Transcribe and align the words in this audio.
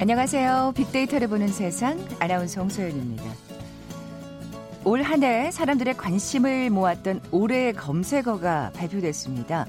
안녕하세요. 0.00 0.72
빅데이터를 0.76 1.28
보는 1.28 1.48
세상 1.48 1.98
아나운서 2.18 2.62
홍소연입니다. 2.62 3.24
올 4.84 5.02
한 5.02 5.22
해 5.22 5.50
사람들의 5.50 5.94
관심을 5.98 6.70
모았던 6.70 7.20
올해의 7.30 7.74
검색어가 7.74 8.72
발표됐습니다. 8.74 9.66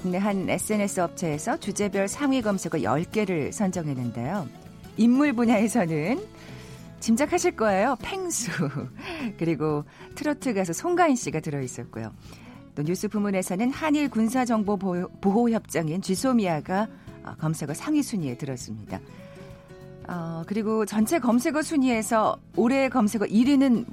국내 0.00 0.18
한 0.18 0.50
SNS 0.50 1.00
업체에서 1.00 1.56
주제별 1.58 2.08
상위 2.08 2.42
검색어 2.42 2.78
10개를 2.82 3.52
선정했는데요. 3.52 4.48
인물 4.96 5.32
분야에서는 5.32 6.20
짐작하실 6.98 7.54
거예요. 7.54 7.96
팽수. 8.02 8.50
그리고 9.38 9.84
트로트 10.16 10.52
가수 10.54 10.72
송가인 10.72 11.14
씨가 11.14 11.38
들어있었고요. 11.40 12.12
또 12.74 12.82
뉴스 12.82 13.06
부문에서는 13.06 13.70
한일 13.70 14.10
군사정보보호협정인 14.10 16.02
쥐소미아가 16.02 16.88
검색어 17.38 17.72
상위 17.74 18.02
순위에 18.02 18.36
들었습니다. 18.36 18.98
어, 20.08 20.42
그리고 20.46 20.84
전체 20.84 21.18
검색어 21.18 21.62
순위에서 21.62 22.36
올해 22.56 22.88
검색어 22.88 23.26
1위는 23.26 23.86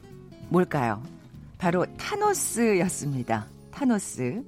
뭘까요? 0.49 1.01
바로 1.57 1.85
타노스였습니다. 1.97 3.45
타노스. 3.71 4.43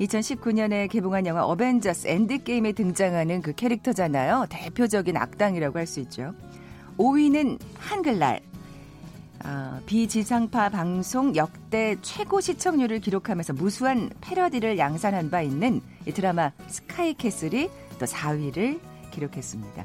2019년에 0.00 0.88
개봉한 0.88 1.26
영화 1.26 1.44
어벤져스 1.44 2.06
엔드게임에 2.06 2.72
등장하는 2.72 3.42
그 3.42 3.52
캐릭터잖아요. 3.52 4.46
대표적인 4.48 5.16
악당이라고 5.16 5.78
할 5.78 5.86
수 5.86 6.00
있죠. 6.00 6.34
5위는 6.98 7.58
한글날. 7.78 8.40
어, 9.44 9.80
비지상파 9.86 10.68
방송 10.68 11.34
역대 11.36 11.96
최고 12.02 12.40
시청률을 12.40 13.00
기록하면서 13.00 13.52
무수한 13.54 14.10
패러디를 14.20 14.78
양산한 14.78 15.30
바 15.30 15.42
있는 15.42 15.80
이 16.06 16.12
드라마 16.12 16.52
스카이캐슬이 16.66 17.70
또 17.98 18.06
4위를 18.06 18.80
기록했습니다. 19.12 19.84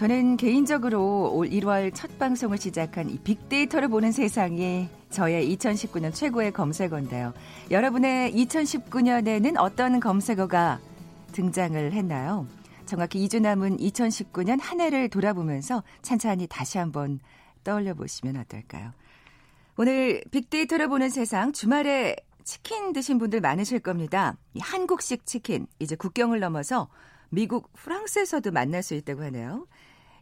저는 0.00 0.38
개인적으로 0.38 1.30
올 1.34 1.50
1월 1.50 1.92
첫 1.94 2.18
방송을 2.18 2.56
시작한 2.56 3.10
이 3.10 3.18
빅데이터를 3.18 3.88
보는 3.88 4.12
세상이 4.12 4.88
저의 5.10 5.54
2019년 5.54 6.14
최고의 6.14 6.52
검색어인데요. 6.52 7.34
여러분의 7.70 8.32
2019년에는 8.32 9.56
어떤 9.58 10.00
검색어가 10.00 10.80
등장을 11.32 11.92
했나요? 11.92 12.46
정확히 12.86 13.22
2주 13.26 13.42
남은 13.42 13.76
2019년 13.76 14.58
한 14.62 14.80
해를 14.80 15.10
돌아보면서 15.10 15.82
찬찬히 16.00 16.46
다시 16.46 16.78
한번 16.78 17.20
떠올려 17.62 17.92
보시면 17.92 18.38
어떨까요? 18.38 18.92
오늘 19.76 20.24
빅데이터를 20.30 20.88
보는 20.88 21.10
세상 21.10 21.52
주말에 21.52 22.16
치킨 22.44 22.94
드신 22.94 23.18
분들 23.18 23.42
많으실 23.42 23.80
겁니다. 23.80 24.38
한국식 24.58 25.26
치킨 25.26 25.66
이제 25.78 25.94
국경을 25.94 26.40
넘어서 26.40 26.88
미국, 27.28 27.72
프랑스에서도 27.74 28.50
만날 28.50 28.82
수 28.82 28.94
있다고 28.94 29.22
하네요. 29.24 29.66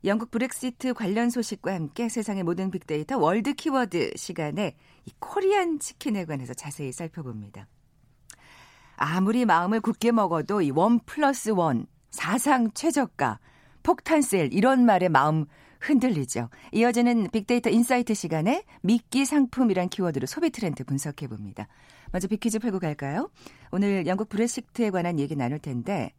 영국 0.04 0.30
브렉시트 0.30 0.94
관련 0.94 1.30
소식과 1.30 1.74
함께 1.74 2.08
세상의 2.08 2.44
모든 2.44 2.70
빅데이터 2.70 3.18
world 3.18 3.54
키워드 3.54 4.12
시간에 4.16 4.77
이 5.04 5.10
Korean 5.18 5.80
치킨에 5.80 6.24
관해서 6.24 6.54
자세히 6.54 6.92
살펴봅니다. 6.92 7.66
아무리 8.96 9.44
마음을 9.44 9.80
굳게 9.80 10.12
먹어도 10.12 10.60
이 10.62 10.70
one 10.70 11.00
plus 11.00 11.50
one, 11.50 11.86
사상 12.10 12.70
최저가, 12.72 13.38
폭탄 13.82 14.22
세일 14.22 14.53
이런 14.53 14.84
말에 14.84 15.09
마음 15.09 15.47
흔들리죠. 15.81 16.48
이어지는 16.72 17.28
빅데이터 17.30 17.70
insight 17.70 18.14
시간에 18.15 18.65
미끼 18.82 19.25
상품이란 19.25 19.88
키워드로 19.88 20.26
소비 20.26 20.50
트렌드 20.50 20.84
분석해 20.84 21.28
봅니다. 21.28 21.69
먼저 22.10 22.26
빅퀴즈 22.26 22.59
풀고 22.59 22.80
갈까요? 22.80 23.30
오늘 23.70 24.06
영국 24.06 24.28
브렉시트에 24.28 24.91
관한 24.91 25.19
얘기 25.20 25.36
나눌 25.36 25.59
텐데 25.59 26.12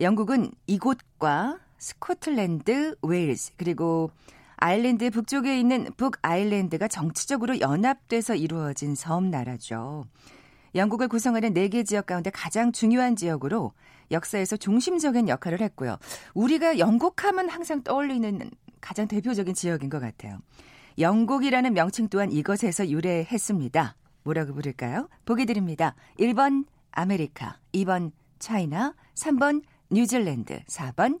영국은 0.00 0.50
이곳과 0.66 1.58
스코틀랜드, 1.78 2.96
웨일스, 3.02 3.52
그리고 3.56 4.10
아일랜드 4.56 5.10
북쪽에 5.10 5.58
있는 5.58 5.90
북아일랜드가 5.96 6.88
정치적으로 6.88 7.60
연합돼서 7.60 8.34
이루어진 8.34 8.94
섬 8.94 9.30
나라죠. 9.30 10.06
영국을 10.74 11.08
구성하는 11.08 11.54
4개 11.54 11.86
지역 11.86 12.06
가운데 12.06 12.30
가장 12.30 12.72
중요한 12.72 13.16
지역으로 13.16 13.72
역사에서 14.10 14.56
중심적인 14.56 15.28
역할을 15.28 15.60
했고요. 15.60 15.98
우리가 16.34 16.78
영국 16.78 17.24
하면 17.24 17.48
항상 17.48 17.82
떠올리는 17.82 18.50
가장 18.80 19.08
대표적인 19.08 19.54
지역인 19.54 19.90
것 19.90 20.00
같아요. 20.00 20.38
영국이라는 20.98 21.74
명칭 21.74 22.08
또한 22.08 22.30
이것에서 22.30 22.88
유래했습니다. 22.88 23.96
뭐라고 24.22 24.54
부를까요? 24.54 25.08
보기 25.24 25.46
드립니다. 25.46 25.94
1번 26.18 26.64
아메리카, 26.92 27.58
2번 27.74 28.12
차이나, 28.38 28.94
3번 29.14 29.62
뉴질랜드, 29.90 30.62
4번 30.64 31.20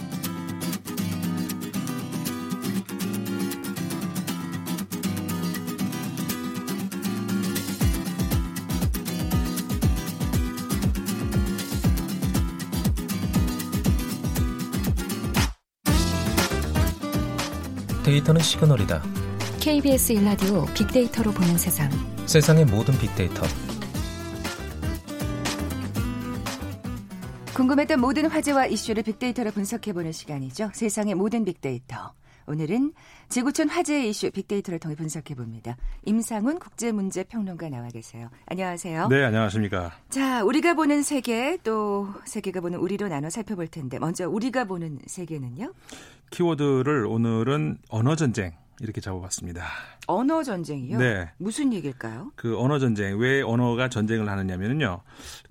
데이터는 18.11 18.41
시그널이다. 18.41 19.01
KBS 19.61 20.11
일라디오 20.13 20.65
빅데이터로 20.73 21.31
보는 21.31 21.57
세상. 21.57 21.89
세상의 22.25 22.65
모든 22.65 22.97
빅데이터. 22.97 23.43
궁금했던 27.53 28.01
모든 28.01 28.25
화제와 28.25 28.65
이슈를 28.65 29.03
빅데이터로 29.03 29.51
분석해보는 29.51 30.11
시간이죠. 30.11 30.71
세상의 30.73 31.15
모든 31.15 31.45
빅데이터. 31.45 32.13
오늘은 32.51 32.91
지구촌 33.29 33.69
화제의 33.69 34.09
이슈 34.09 34.29
빅데이터를 34.29 34.77
통해 34.77 34.93
분석해 34.93 35.35
봅니다. 35.35 35.77
임상훈 36.03 36.59
국제문제 36.59 37.23
평론가 37.23 37.69
나와 37.69 37.87
계세요. 37.87 38.29
안녕하세요. 38.45 39.07
네, 39.07 39.23
안녕하십니까. 39.23 39.93
자, 40.09 40.43
우리가 40.43 40.73
보는 40.73 41.01
세계 41.01 41.57
또 41.63 42.09
세계가 42.25 42.59
보는 42.59 42.79
우리로 42.79 43.07
나눠 43.07 43.29
살펴볼 43.29 43.67
텐데 43.67 43.99
먼저 43.99 44.27
우리가 44.27 44.65
보는 44.65 44.99
세계는요? 45.05 45.73
키워드를 46.31 47.05
오늘은 47.05 47.77
언어 47.87 48.17
전쟁 48.17 48.51
이렇게 48.79 49.01
잡아봤습니다. 49.01 49.63
언어 50.07 50.43
전쟁이요? 50.43 50.97
네. 50.97 51.29
무슨 51.37 51.71
얘기일까요? 51.73 52.31
그 52.35 52.57
언어 52.57 52.79
전쟁 52.79 53.19
왜 53.19 53.41
언어가 53.41 53.89
전쟁을 53.89 54.29
하느냐면요. 54.29 55.01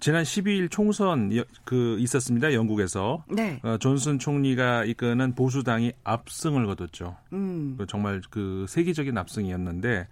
지난 0.01 0.25
12일 0.25 0.71
총선 0.71 1.31
그 1.65 1.99
있었습니다. 1.99 2.53
영국에서 2.55 3.25
네. 3.29 3.61
어, 3.63 3.77
존슨 3.79 4.19
총리가 4.19 4.85
이끄는 4.85 5.35
보수당이 5.35 5.93
압승을 6.03 6.67
거뒀죠. 6.67 7.17
음. 7.33 7.77
그 7.79 7.87
정말 7.87 8.21
그 8.31 8.67
세계적인 8.69 9.17
압승이었는데 9.17 10.09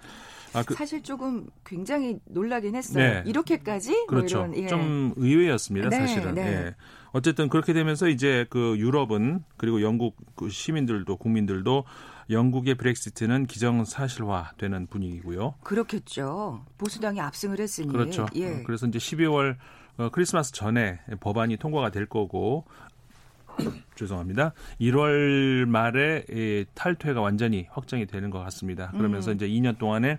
아, 0.54 0.62
그, 0.62 0.74
사실 0.74 1.02
조금 1.02 1.46
굉장히 1.64 2.18
놀라긴 2.24 2.74
했어요. 2.74 3.02
네. 3.02 3.22
이렇게까지? 3.26 3.90
뭐 3.92 4.06
그렇죠. 4.06 4.46
뭐 4.46 4.46
이런, 4.48 4.64
예. 4.64 4.66
좀 4.68 5.12
의외였습니다, 5.16 5.88
네, 5.88 5.98
사실은. 5.98 6.34
네. 6.34 6.42
예. 6.42 6.74
어쨌든 7.12 7.48
그렇게 7.48 7.72
되면서 7.72 8.08
이제 8.08 8.46
그 8.50 8.76
유럽은 8.78 9.44
그리고 9.56 9.82
영국 9.82 10.16
그 10.36 10.48
시민들도 10.48 11.16
국민들도 11.16 11.84
영국의 12.30 12.74
브렉시트는 12.74 13.46
기정사실화되는 13.46 14.86
분위기고요. 14.88 15.54
그렇겠죠. 15.62 16.64
보수당이 16.76 17.20
압승을 17.20 17.58
했으니. 17.58 17.88
그렇죠. 17.88 18.26
예. 18.34 18.62
그래서 18.64 18.86
이제 18.86 18.98
12월 18.98 19.56
어, 19.96 20.10
크리스마스 20.10 20.52
전에 20.52 21.00
법안이 21.20 21.56
통과가 21.56 21.90
될 21.90 22.06
거고 22.06 22.64
죄송합니다. 23.96 24.52
1월 24.80 25.64
말에 25.66 26.64
탈퇴가 26.74 27.20
완전히 27.20 27.66
확정이 27.70 28.06
되는 28.06 28.30
것 28.30 28.38
같습니다. 28.44 28.90
그러면서 28.92 29.32
음. 29.32 29.36
이제 29.36 29.48
2년 29.48 29.78
동안에 29.78 30.18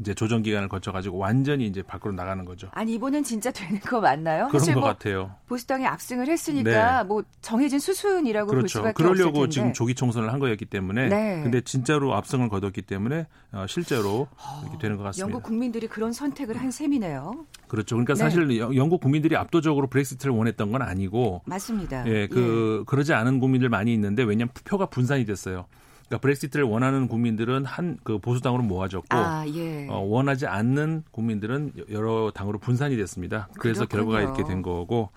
이제 0.00 0.14
조정 0.14 0.40
기간을 0.42 0.68
거쳐 0.68 0.92
가지고 0.92 1.18
완전히 1.18 1.66
이제 1.66 1.82
밖으로 1.82 2.12
나가는 2.14 2.42
거죠. 2.46 2.68
아니 2.72 2.94
이번엔 2.94 3.22
진짜 3.22 3.50
되는 3.50 3.78
거 3.80 4.00
맞나요? 4.00 4.48
그런 4.48 4.64
것 4.64 4.72
뭐 4.72 4.82
같아요. 4.82 5.34
보수당이 5.46 5.86
압승을 5.86 6.26
했으니까 6.26 7.02
네. 7.02 7.06
뭐 7.06 7.22
정해진 7.42 7.78
수순이라고 7.78 8.48
그렇죠. 8.48 8.62
볼 8.62 8.68
수밖에 8.92 8.92
그러려고. 8.94 9.48
지금 9.50 9.72
조기 9.74 9.94
총선을 9.94 10.32
한 10.32 10.38
거였기 10.38 10.64
때문에 10.64 11.08
네. 11.08 11.42
근데 11.42 11.60
진짜로 11.60 12.14
압승을 12.14 12.48
거뒀기 12.48 12.82
때문에 12.82 13.26
어, 13.52 13.66
실제로 13.68 14.28
어, 14.36 14.60
이렇게 14.62 14.78
되는 14.78 14.96
것 14.96 15.02
같습니다. 15.02 15.26
영국 15.30 15.42
국민들이 15.46 15.86
그런 15.86 16.12
선택을 16.12 16.56
한 16.56 16.70
셈이네요. 16.70 17.44
그렇죠. 17.68 17.96
그러니까 17.96 18.14
네. 18.14 18.18
사실 18.20 18.58
영국 18.58 19.00
국민들이 19.02 19.36
압도적으로 19.36 19.88
브렉시트를 19.88 20.34
원했던 20.34 20.72
건 20.72 20.80
아니고 20.82 21.42
맞습니다. 21.44 22.06
예, 22.06 22.26
그 22.26 22.78
예. 22.80 22.84
그러지 22.86 23.12
않은 23.12 23.38
국민들 23.40 23.68
많이 23.68 23.92
있는데 23.92 24.22
왜냐하면 24.22 24.52
표가 24.64 24.86
분산이 24.86 25.26
됐어요. 25.26 25.66
그러니까 26.10 26.18
브렉시트를 26.22 26.64
원하는 26.64 27.06
국민들은 27.06 27.64
한 27.64 27.98
그 28.02 28.18
보수 28.18 28.40
당으로 28.40 28.62
모아졌고 28.64 29.06
아, 29.16 29.46
예. 29.54 29.86
어, 29.88 29.98
원하지 30.00 30.46
않는 30.46 31.04
국민들은 31.12 31.72
여러 31.90 32.30
당으로 32.34 32.58
분산이 32.58 32.96
됐습니다. 32.96 33.48
그래서 33.60 33.86
그렇군요. 33.86 34.12
결과가 34.16 34.20
이렇게 34.36 34.48
된 34.50 34.62
거고. 34.62 35.10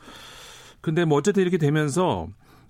근데 0.82 1.04
뭐 1.06 1.18
어쨌든 1.18 1.42
이렇게 1.42 1.58
되면서 1.58 2.28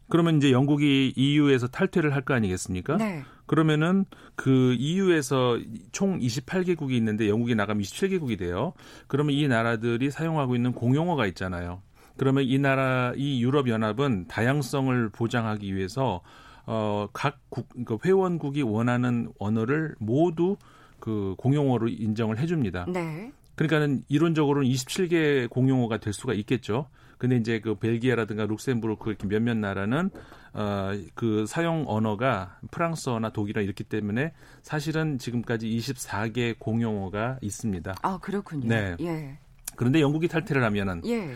그러면 0.09 0.37
이제 0.37 0.51
영국이 0.51 1.13
EU에서 1.15 1.67
탈퇴를 1.67 2.13
할 2.13 2.21
거 2.23 2.33
아니겠습니까? 2.33 2.97
네. 2.97 3.23
그러면은 3.45 4.05
그 4.35 4.75
EU에서 4.77 5.57
총 5.91 6.19
28개국이 6.19 6.91
있는데 6.91 7.27
영국이 7.27 7.55
나가면 7.55 7.81
27개국이 7.83 8.37
돼요. 8.37 8.73
그러면 9.07 9.33
이 9.35 9.47
나라들이 9.47 10.11
사용하고 10.11 10.55
있는 10.55 10.71
공용어가 10.73 11.25
있잖아요. 11.27 11.81
그러면 12.17 12.43
이 12.45 12.57
나라 12.59 13.11
이 13.17 13.41
유럽 13.43 13.67
연합은 13.67 14.27
다양성을 14.27 15.09
보장하기 15.09 15.75
위해서 15.75 16.21
어 16.65 17.07
각 17.13 17.39
국, 17.49 17.67
그 17.85 17.97
회원국이 18.03 18.61
원하는 18.61 19.31
언어를 19.39 19.95
모두 19.99 20.57
그 20.99 21.35
공용어로 21.37 21.89
인정을 21.89 22.39
해줍니다. 22.39 22.85
네. 22.87 23.31
그러니까는 23.55 24.03
이론적으로는 24.07 24.67
27개 24.69 25.49
공용어가 25.49 25.97
될 25.97 26.13
수가 26.13 26.33
있겠죠. 26.33 26.87
근데 27.17 27.37
이제 27.37 27.59
그 27.59 27.75
벨기에라든가 27.75 28.45
룩셈부르크 28.45 29.09
이렇게 29.09 29.27
몇몇 29.27 29.55
나라는 29.55 30.09
어그 30.53 31.45
사용 31.47 31.85
언어가 31.87 32.57
프랑스어나 32.71 33.31
독일어 33.31 33.61
이렇기 33.61 33.83
때문에 33.83 34.33
사실은 34.61 35.17
지금까지 35.17 35.67
24개 35.69 36.57
공용어가 36.59 37.37
있습니다. 37.41 37.95
아, 38.01 38.17
그렇군요. 38.19 38.67
네. 38.67 38.95
예. 39.01 39.37
그런데 39.75 40.01
영국이 40.01 40.27
탈퇴를 40.27 40.63
하면은 40.63 41.01
예. 41.05 41.33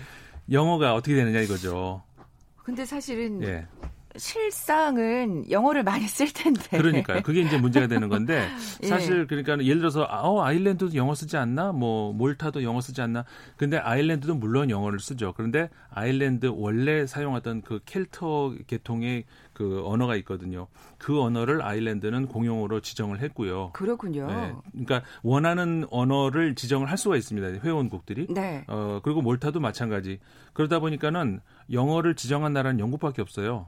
영어가 0.51 0.93
어떻게 0.93 1.15
되느냐 1.15 1.39
이거죠. 1.41 2.03
근데 2.63 2.85
사실은 2.85 3.41
예. 3.43 3.65
실상은 4.17 5.49
영어를 5.49 5.83
많이 5.83 6.07
쓸 6.07 6.31
텐데. 6.31 6.77
그러니까요. 6.77 7.21
그게 7.23 7.41
이제 7.41 7.57
문제가 7.57 7.87
되는 7.87 8.09
건데 8.09 8.47
예. 8.83 8.87
사실 8.87 9.27
그러니까 9.27 9.53
예를 9.63 9.79
들어서 9.79 10.03
아, 10.03 10.21
어 10.21 10.43
아일랜드도 10.43 10.95
영어 10.95 11.15
쓰지 11.15 11.37
않나? 11.37 11.71
뭐 11.71 12.13
몰타도 12.13 12.63
영어 12.63 12.81
쓰지 12.81 13.01
않나? 13.01 13.25
근데 13.55 13.77
아일랜드도 13.77 14.35
물론 14.35 14.69
영어를 14.69 14.99
쓰죠. 14.99 15.33
그런데 15.35 15.69
아일랜드 15.89 16.51
원래 16.53 17.05
사용하던 17.05 17.61
그 17.61 17.79
켈터 17.85 18.53
계통의 18.67 19.25
그 19.53 19.81
언어가 19.85 20.15
있거든요. 20.17 20.67
그 20.97 21.19
언어를 21.21 21.63
아일랜드는 21.63 22.27
공용어로 22.27 22.81
지정을 22.81 23.21
했고요. 23.21 23.71
그렇군요. 23.73 24.27
네. 24.27 24.53
그러니까 24.71 25.01
원하는 25.23 25.85
언어를 25.89 26.55
지정을 26.55 26.89
할 26.89 26.97
수가 26.97 27.17
있습니다. 27.17 27.63
회원국들이. 27.63 28.27
네. 28.29 28.63
어 28.67 28.99
그리고 29.03 29.21
몰타도 29.21 29.59
마찬가지. 29.59 30.19
그러다 30.53 30.79
보니까는 30.79 31.39
영어를 31.71 32.15
지정한 32.15 32.53
나라는 32.53 32.79
영국밖에 32.79 33.21
없어요. 33.21 33.67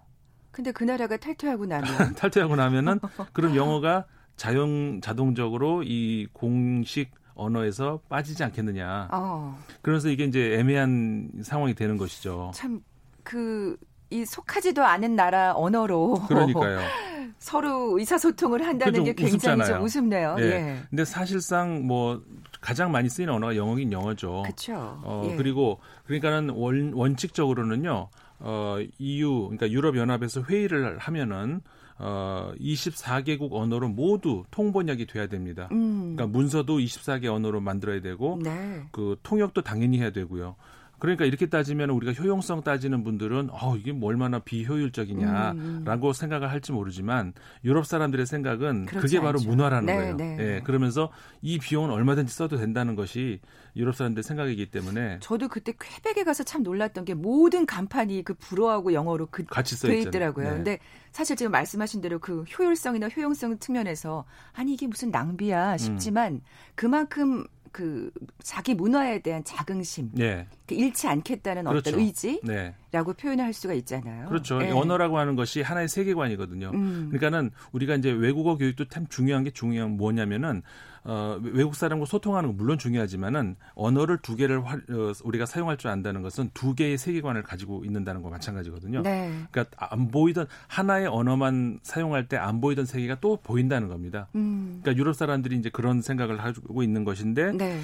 근데 0.52 0.72
그 0.72 0.84
나라가 0.84 1.18
탈퇴하고 1.18 1.66
나면 1.66 1.86
탈퇴하고 2.16 2.56
나면은 2.56 3.00
그럼 3.34 3.56
영어가 3.56 4.06
자동 4.36 5.02
자동적으로 5.02 5.84
이 5.84 6.28
공식 6.34 7.12
언어에서 7.36 8.02
빠지지 8.10 8.44
않겠느냐. 8.44 9.10
어, 9.12 9.58
그래서 9.82 10.10
이게 10.10 10.26
이제 10.26 10.56
애매한 10.60 11.30
상황이 11.42 11.74
되는 11.74 11.98
것이죠. 11.98 12.52
참그 12.54 13.78
이 14.12 14.26
속하지도 14.26 14.84
않은 14.84 15.16
나라 15.16 15.54
언어로 15.56 16.26
그러니까요. 16.28 16.80
서로 17.38 17.98
의사소통을 17.98 18.66
한다는 18.66 19.04
게 19.04 19.14
굉장히 19.14 19.36
우습잖아요. 19.36 19.68
좀 19.68 19.84
우습네요. 19.84 20.36
예. 20.40 20.44
예. 20.44 20.80
근데 20.90 21.06
사실상 21.06 21.86
뭐 21.86 22.22
가장 22.60 22.92
많이 22.92 23.08
쓰이는 23.08 23.34
언어가 23.34 23.56
영어긴 23.56 23.92
영어죠. 23.92 24.44
그렇죠. 24.44 25.00
어, 25.04 25.28
예. 25.32 25.36
그리고 25.36 25.80
그러니까는 26.06 26.50
원, 26.50 26.92
원칙적으로는요. 26.94 28.10
어, 28.40 28.78
EU 28.98 29.44
그러니까 29.44 29.70
유럽 29.70 29.98
연합에서 29.98 30.42
회의를 30.44 30.98
하면은 30.98 31.62
어, 31.98 32.54
24개국 32.60 33.52
언어로 33.52 33.90
모두 33.90 34.44
통번역이 34.52 35.06
돼야 35.08 35.28
됩니다. 35.28 35.68
음. 35.72 36.16
그러니까 36.16 36.28
문서도 36.28 36.78
24개 36.80 37.26
언어로 37.26 37.60
만들어야 37.60 38.02
되고 38.02 38.40
네. 38.42 38.84
그 38.92 39.18
통역도 39.24 39.64
당연히 39.64 40.00
해야 40.00 40.12
되고요. 40.12 40.56
그러니까 41.00 41.26
이렇게 41.26 41.48
따지면 41.48 41.90
우리가 41.90 42.14
효용성 42.14 42.64
따지는 42.64 43.04
분들은 43.04 43.50
어 43.52 43.76
이게 43.78 43.92
뭐 43.92 44.10
얼마나 44.10 44.40
비효율적이냐라고 44.40 46.14
생각을 46.14 46.50
할지 46.50 46.72
모르지만 46.72 47.34
유럽 47.64 47.86
사람들의 47.86 48.26
생각은 48.26 48.86
그게 48.86 49.20
바로 49.20 49.40
않죠. 49.40 49.50
문화라는 49.50 49.86
네, 49.86 49.96
거예요. 49.96 50.18
네. 50.18 50.38
예, 50.40 50.62
그러면서 50.64 51.12
이 51.42 51.60
비용은 51.60 51.90
얼마든지 51.90 52.34
써도 52.34 52.58
된다는 52.58 52.96
것이 52.96 53.40
유럽 53.76 53.96
사람들의 53.96 54.24
생각이기 54.24 54.70
때문에 54.72 55.20
저도 55.22 55.48
그때 55.48 55.74
퀘벡에 55.80 56.24
가서 56.24 56.44
참 56.44 56.64
놀랐던 56.64 57.06
게 57.06 57.14
모든 57.14 57.66
간판이 57.66 58.24
그 58.24 58.34
불어하고 58.34 58.94
영어로 58.94 59.28
그 59.32 59.44
같이 59.46 59.76
써. 59.76 59.90
있더라고요. 59.92 60.50
네. 60.50 60.56
근데 60.56 60.80
사실 61.12 61.36
지금 61.36 61.52
말씀하신 61.52 62.02
대로 62.02 62.20
그 62.20 62.44
효율성이나 62.44 63.08
효용성 63.10 63.60
측면에서 63.60 64.26
아니 64.54 64.74
이게 64.74 64.88
무슨 64.88 65.10
낭비야 65.12 65.78
싶지만 65.78 66.42
그만큼 66.76 67.46
그 67.72 68.12
자기 68.44 68.74
문화에 68.74 69.20
대한 69.20 69.44
자긍심, 69.44 70.12
네, 70.14 70.48
그 70.68 70.76
잃지 70.76 71.08
않겠다는 71.08 71.64
그렇죠. 71.66 71.90
어떤 71.90 72.00
의지라고 72.00 72.44
네, 72.48 72.74
표현할 72.92 73.54
수가 73.54 73.74
있잖아요. 73.74 74.28
그렇죠. 74.28 74.62
예. 74.62 74.70
언어라고 74.72 75.18
하는 75.18 75.36
것이 75.36 75.62
하나의 75.62 75.88
세계관이거든요. 75.88 76.72
음. 76.74 77.10
그러니까는 77.12 77.52
우리가 77.72 77.96
이제 77.96 78.12
외국어 78.12 78.58
교육도 78.58 78.86
참 78.86 79.08
중요한 79.08 79.44
게 79.44 79.52
중요한 79.52 79.98
뭐냐면은 79.98 80.62
어, 81.04 81.40
외국 81.42 81.76
사람과 81.76 82.06
소통하는 82.06 82.50
건 82.50 82.58
물론 82.58 82.78
중요하지만은 82.78 83.56
언어를 83.76 84.18
두 84.22 84.36
개를 84.36 84.66
활- 84.66 84.84
어, 84.90 85.12
우리가 85.24 85.46
사용할 85.46 85.78
줄 85.78 85.90
안다는 85.90 86.22
것은 86.22 86.50
두 86.54 86.76
개의 86.76 86.98
세계관을 86.98 87.44
가지고 87.44 87.84
있는다는 87.86 88.22
거 88.22 88.30
마찬가지거든요. 88.30 89.02
네. 89.04 89.32
그러니까 89.52 89.76
안 89.92 90.10
보이던 90.12 90.48
하나의 90.68 91.08
언어만 91.08 91.80
사용할 91.84 92.28
때 92.28 92.38
안 92.38 92.62
보이던 92.62 92.86
세계가 92.86 93.20
또 93.22 93.38
보인다는 93.44 93.88
겁니다. 93.90 94.28
음. 94.36 94.80
그러니까 94.82 95.00
유럽 95.02 95.14
사람들이 95.16 95.56
이제 95.58 95.70
그런 95.70 96.02
생각을 96.02 96.38
가지고 96.38 96.84
있는 96.84 97.04
것인데 97.04 97.52
네. 97.54 97.80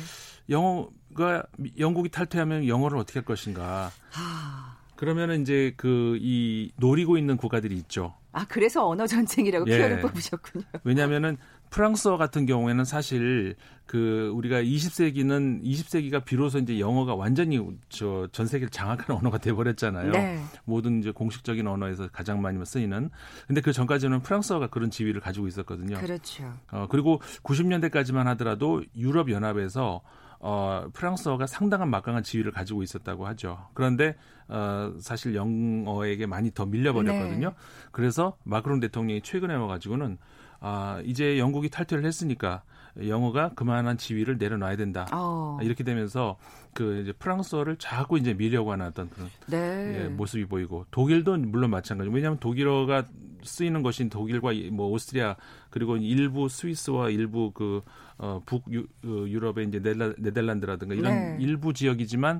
영어가 0.49 1.43
영국이 1.79 2.09
탈퇴하면 2.09 2.67
영어를 2.67 2.97
어떻게 2.97 3.19
할 3.19 3.25
것인가? 3.25 3.91
아. 4.15 4.77
그러면은 4.95 5.41
이제 5.41 5.73
그 5.75 6.17
이 6.21 6.71
노리고 6.77 7.17
있는 7.17 7.35
국가들이 7.37 7.75
있죠. 7.77 8.13
아, 8.31 8.45
그래서 8.47 8.87
언어 8.87 9.05
전쟁이라고 9.07 9.65
예. 9.69 9.77
표현을 9.77 10.01
뽑으셨군요. 10.01 10.63
왜냐하면은 10.83 11.37
프랑스어 11.75 12.15
같은 12.15 12.45
경우에는 12.45 12.85
사실 12.85 13.57
그 13.85 14.31
우리가 14.33 14.61
20세기는 14.61 15.61
20세기가 15.61 16.23
비로소 16.23 16.57
이제 16.59 16.79
영어가 16.79 17.15
완전히 17.15 17.59
저 17.89 18.29
전 18.31 18.47
세계를 18.47 18.69
장악하는 18.69 19.19
언어가 19.19 19.37
돼 19.37 19.51
버렸잖아요. 19.51 20.11
네. 20.13 20.41
모든 20.63 20.99
이제 20.99 21.11
공식적인 21.11 21.67
언어에서 21.67 22.07
가장 22.07 22.41
많이 22.41 22.65
쓰이는. 22.65 23.09
근데 23.45 23.59
그 23.59 23.73
전까지는 23.73 24.21
프랑스어가 24.21 24.67
그런 24.67 24.89
지위를 24.89 25.19
가지고 25.19 25.47
있었거든요. 25.47 25.97
그렇죠. 25.97 26.49
어 26.71 26.87
그리고 26.89 27.19
90년대까지만 27.43 28.23
하더라도 28.23 28.81
유럽 28.95 29.29
연합에서 29.29 30.01
어 30.39 30.87
프랑스어가 30.93 31.45
상당한 31.45 31.89
막강한 31.89 32.23
지위를 32.23 32.53
가지고 32.53 32.83
있었다고 32.83 33.27
하죠. 33.27 33.67
그런데 33.73 34.15
어 34.47 34.93
사실 35.01 35.35
영어에게 35.35 36.25
많이 36.25 36.51
더 36.51 36.65
밀려버렸거든요. 36.65 37.49
네. 37.49 37.55
그래서 37.91 38.37
마크롱 38.45 38.79
대통령이 38.79 39.21
최근에 39.23 39.55
와가지고는 39.55 40.17
아 40.59 41.01
이제 41.05 41.37
영국이 41.39 41.69
탈퇴를 41.69 42.05
했으니까 42.05 42.63
영어가 43.07 43.49
그만한 43.55 43.97
지위를 43.97 44.37
내려놔야 44.37 44.77
된다. 44.77 45.05
어. 45.11 45.57
이렇게 45.61 45.83
되면서 45.83 46.37
그 46.73 47.01
이제 47.01 47.11
프랑스어를 47.11 47.75
자꾸 47.77 48.17
이제 48.17 48.33
밀려고 48.33 48.71
하는 48.71 48.85
어떤 48.87 49.09
그런 49.09 49.29
네. 49.47 50.03
예, 50.05 50.07
모습이 50.07 50.45
보이고 50.45 50.85
독일도 50.91 51.37
물론 51.37 51.71
마찬가지. 51.71 52.09
왜냐하면 52.09 52.39
독일어가 52.39 53.05
쓰이는 53.43 53.83
것인 53.83 54.09
독일과 54.09 54.53
이- 54.53 54.69
뭐 54.71 54.87
오스트리아 54.89 55.35
그리고 55.69 55.97
일부 55.97 56.47
스위스와 56.49 57.09
일부 57.09 57.51
그 57.51 57.81
어, 58.17 58.41
북 58.45 58.63
유, 58.71 58.81
어, 59.03 59.25
유럽의 59.27 59.67
이제 59.67 59.81
네덜, 59.81 60.15
네덜란드라든가 60.17 60.95
이런 60.95 61.13
네. 61.13 61.37
일부 61.41 61.73
지역이지만 61.73 62.39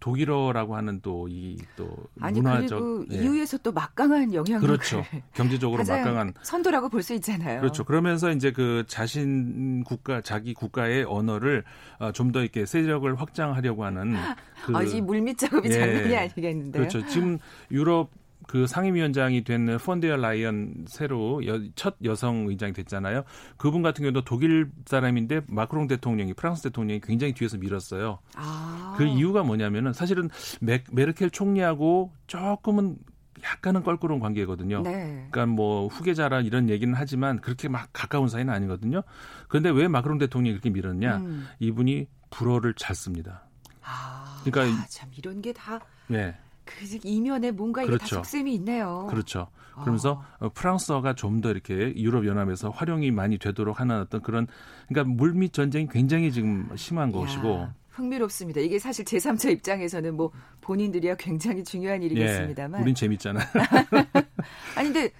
독일어라고 0.00 0.76
하는 0.76 1.00
또 1.00 1.26
이또 1.28 1.88
문화적 2.14 2.78
그리고 2.78 3.04
예. 3.12 3.22
이후에서 3.24 3.58
또 3.58 3.72
막강한 3.72 4.34
영향력을 4.34 4.66
그렇죠. 4.66 5.04
경제적으로 5.34 5.84
막강한 5.84 6.34
선도라고 6.42 6.88
볼 6.88 7.02
수 7.02 7.14
있잖아요. 7.14 7.60
그렇죠. 7.60 7.84
그러면서 7.84 8.30
이제 8.32 8.50
그 8.50 8.84
자신 8.88 9.84
국가 9.84 10.20
자기 10.20 10.54
국가의 10.54 11.04
언어를 11.04 11.62
어, 11.98 12.10
좀더 12.12 12.42
이렇게 12.42 12.66
세력을 12.66 13.14
확장하려고 13.20 13.84
하는 13.84 14.14
그 14.66 14.76
아, 14.76 14.82
이 14.82 15.00
물밑 15.00 15.38
작업이 15.38 15.68
예. 15.68 15.72
장난이 15.72 16.16
아니겠는데요. 16.16 16.80
그렇죠. 16.88 17.06
지금 17.06 17.38
유럽 17.70 18.10
그 18.46 18.66
상임위원장이 18.66 19.44
된 19.44 19.78
펀데어 19.78 20.16
라이언 20.16 20.86
새로 20.88 21.44
여, 21.46 21.60
첫 21.74 21.96
여성 22.04 22.46
의장이 22.48 22.72
됐잖아요. 22.72 23.24
그분 23.56 23.82
같은 23.82 24.02
경우도 24.02 24.22
독일 24.24 24.70
사람인데 24.86 25.42
마크롱 25.48 25.88
대통령이 25.88 26.34
프랑스 26.34 26.62
대통령이 26.62 27.00
굉장히 27.00 27.32
뒤에서 27.32 27.58
밀었어요. 27.58 28.18
아. 28.36 28.94
그 28.96 29.04
이유가 29.04 29.42
뭐냐면은 29.42 29.92
사실은 29.92 30.30
메, 30.60 30.84
메르켈 30.92 31.30
총리하고 31.30 32.12
조금은 32.26 32.96
약간은 33.42 33.82
껄끄러운 33.82 34.20
관계거든요. 34.20 34.82
네. 34.82 35.28
그러니까 35.30 35.46
뭐 35.46 35.88
후계자라 35.88 36.40
이런 36.40 36.68
얘기는 36.68 36.92
하지만 36.94 37.40
그렇게 37.40 37.68
막 37.68 37.88
가까운 37.92 38.28
사이는 38.28 38.52
아니거든요. 38.52 39.02
그런데 39.48 39.70
왜 39.70 39.88
마크롱 39.88 40.18
대통령이 40.18 40.54
그렇게 40.54 40.70
밀었냐? 40.70 41.18
음. 41.18 41.48
이분이 41.58 42.06
불어를 42.30 42.74
잘 42.74 42.96
씁니다. 42.96 43.42
아, 43.82 44.40
그러니까 44.44 44.82
아, 44.82 44.86
참 44.88 45.10
이런 45.16 45.40
게다 45.42 45.80
예. 46.12 46.36
그 46.66 46.98
이면에 47.04 47.50
뭔가 47.52 47.82
이게 47.82 47.92
그렇죠. 47.92 48.06
다 48.06 48.16
속셈이 48.16 48.52
있네요. 48.56 49.06
그렇죠. 49.10 49.48
그러면서 49.80 50.22
어, 50.38 50.48
프랑스어가 50.50 51.14
좀 51.14 51.40
더 51.40 51.50
이렇게 51.50 51.94
유럽 51.96 52.26
연합에서 52.26 52.70
활용이 52.70 53.10
많이 53.10 53.38
되도록 53.38 53.78
하는 53.80 54.00
어떤 54.00 54.20
그런 54.22 54.46
그러니까 54.88 55.14
물밑 55.14 55.52
전쟁이 55.52 55.86
굉장히 55.88 56.32
지금 56.32 56.68
심한 56.76 57.12
것이고 57.12 57.48
야, 57.60 57.74
흥미롭습니다. 57.90 58.60
이게 58.60 58.78
사실 58.78 59.04
제3자 59.04 59.50
입장에서는 59.52 60.14
뭐 60.16 60.32
본인들이야 60.62 61.16
굉장히 61.16 61.62
중요한 61.62 62.02
일이겠습니다만. 62.02 62.80
예, 62.80 62.82
우린 62.82 62.94
재밌잖아요. 62.94 63.44
아니 64.76 64.92
근데 64.92 65.10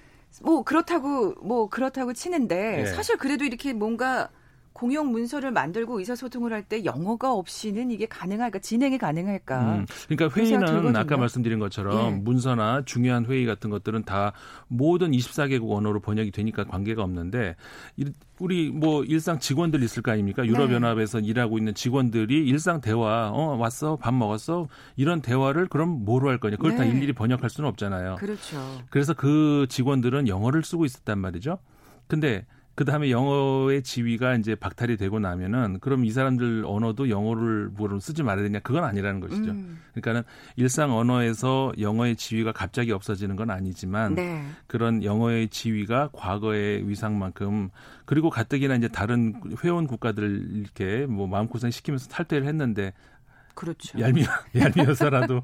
뭐 0.42 0.62
그렇다고 0.62 1.34
뭐 1.42 1.68
그렇다고 1.68 2.12
치는데 2.12 2.80
예. 2.80 2.86
사실 2.86 3.16
그래도 3.16 3.44
이렇게 3.44 3.72
뭔가 3.72 4.30
공용 4.76 5.11
문서를 5.11 5.52
만들고 5.52 5.99
의사소통을 6.00 6.52
할 6.52 6.66
때 6.66 6.85
영어가 6.85 7.33
없이는 7.33 7.90
이게 7.92 8.06
가능할까 8.06 8.59
진행이 8.59 8.99
가능할까? 8.99 9.76
음, 9.76 9.87
그러니까 10.09 10.38
회의는. 10.40 10.97
아까 10.97 11.16
말씀드린 11.16 11.59
것처럼 11.61 12.12
예. 12.14 12.16
문서나 12.18 12.83
중요한 12.85 13.25
회의 13.26 13.47
같은 13.47 13.71
것들은 13.71 14.02
다 14.04 14.33
모든 14.68 15.12
24개국 15.12 15.71
언어로 15.71 16.00
번역이 16.00 16.30
되니까 16.33 16.64
관계가 16.64 17.02
없는데 17.02 17.54
이- 17.97 18.04
우리 18.40 18.71
뭐 18.71 19.04
일상 19.04 19.38
직원들 19.38 19.83
있을 19.85 20.02
거 20.02 20.11
아닙니까? 20.11 20.42
네. 20.42 20.49
유럽 20.49 20.71
연합에서 20.73 21.21
일하고 21.21 21.56
있는 21.56 21.73
직원들이 21.75 22.47
일상 22.47 22.80
대화, 22.80 23.30
어 23.33 23.56
왔어, 23.56 23.97
밥 23.97 24.12
먹었어, 24.12 24.68
이런 24.97 25.23
대화를 25.23 25.68
그럼 25.68 26.04
뭐로 26.04 26.28
할 26.28 26.38
거냐? 26.38 26.56
그걸 26.56 26.75
다 26.76 26.83
네. 26.85 26.90
일일이 26.90 27.12
번역할 27.12 27.49
수는 27.49 27.71
없잖아요. 27.71 28.16
그렇죠. 28.16 28.59
그래서 28.90 29.14
그 29.14 29.66
직원들은 29.71 30.28
영어를 30.28 30.64
쓰고 30.64 30.85
있었단 30.85 31.18
말이죠. 31.18 31.59
근데 32.09 32.45
그 32.76 32.85
다음에 32.85 33.11
영어의 33.11 33.83
지위가 33.83 34.35
이제 34.35 34.54
박탈이 34.54 34.99
되고 34.99 35.18
나면은 35.18 35.80
그럼 35.80 36.04
이 36.04 36.11
사람들 36.11 36.64
언어도 36.66 37.09
영어를 37.09 37.71
뭐로 37.71 37.99
쓰지 38.00 38.23
말아야 38.23 38.45
되냐? 38.45 38.61
그건 38.61 38.85
아니라는 38.85 39.21
것이죠. 39.21 39.50
음, 39.50 39.80
그러니까는 39.95 40.23
일상 40.56 40.95
언어에서 40.95 41.73
영어의 41.80 42.16
지위가 42.16 42.52
갑자기 42.52 42.92
없어지는 42.92 43.35
건 43.35 43.50
아니지만 43.50 44.14
네. 44.14 44.45
그런 44.66 45.02
영어의 45.02 45.49
지위가 45.49 46.11
과거의 46.12 46.87
위상만큼 46.87 47.71
그리고 48.04 48.28
가뜩이나 48.28 48.75
이제 48.75 48.88
다른 48.88 49.40
회원 49.64 49.87
국가들 49.87 50.47
이렇게 50.52 51.06
뭐 51.06 51.26
마음고생 51.26 51.71
시키면서 51.71 52.09
탈퇴를 52.09 52.47
했는데 52.47 52.92
그렇죠. 53.54 53.99
얄미워 53.99 54.26
얄미워서라도 54.54 55.40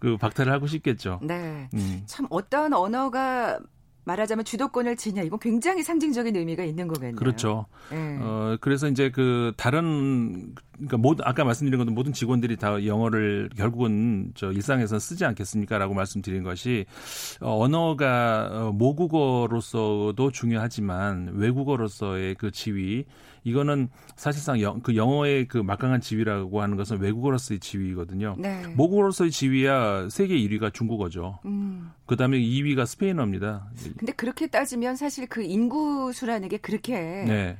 그 0.00 0.16
박탈을 0.16 0.52
하고 0.52 0.66
싶겠죠. 0.66 1.20
네. 1.22 1.68
음. 1.72 2.02
참 2.06 2.26
어떤 2.30 2.72
언어가 2.74 3.60
말하자면 4.04 4.44
주도권을 4.44 4.96
지냐 4.96 5.22
이건 5.22 5.38
굉장히 5.38 5.82
상징적인 5.82 6.36
의미가 6.36 6.64
있는 6.64 6.88
거겠네요. 6.88 7.16
그렇죠. 7.16 7.66
네. 7.90 8.18
어, 8.20 8.56
그래서 8.60 8.88
이제 8.88 9.10
그 9.10 9.52
다른 9.56 10.54
그러니까 10.74 10.96
모든 10.96 11.24
아까 11.26 11.44
말씀드린 11.44 11.78
것도 11.78 11.92
모든 11.92 12.12
직원들이 12.12 12.56
다 12.56 12.84
영어를 12.84 13.48
결국은 13.56 14.32
저 14.34 14.52
일상에서 14.52 14.98
쓰지 14.98 15.24
않겠습니까라고 15.24 15.94
말씀드린 15.94 16.42
것이 16.42 16.84
어, 17.40 17.62
언어가 17.62 18.48
어, 18.50 18.72
모국어로서도 18.72 20.30
중요하지만 20.32 21.30
외국어로서의 21.34 22.34
그 22.34 22.50
지위 22.50 23.04
이거는 23.44 23.88
사실상 24.16 24.60
영, 24.60 24.80
그 24.80 24.96
영어의 24.96 25.46
그 25.48 25.58
막강한 25.58 26.00
지위라고 26.00 26.62
하는 26.62 26.76
것은 26.76 26.98
외국어로서의 26.98 27.60
지위거든요. 27.60 28.36
네. 28.38 28.66
모국어로서의 28.74 29.30
지위야 29.30 30.08
세계 30.08 30.36
1위가 30.36 30.72
중국어죠. 30.72 31.38
음. 31.44 31.92
그다음에 32.06 32.38
2위가 32.38 32.86
스페인어입니다. 32.86 33.68
근데 33.98 34.12
그렇게 34.12 34.46
따지면 34.46 34.96
사실 34.96 35.26
그 35.26 35.42
인구수라는 35.42 36.48
게 36.48 36.56
그렇게 36.56 36.94
네. 36.94 37.56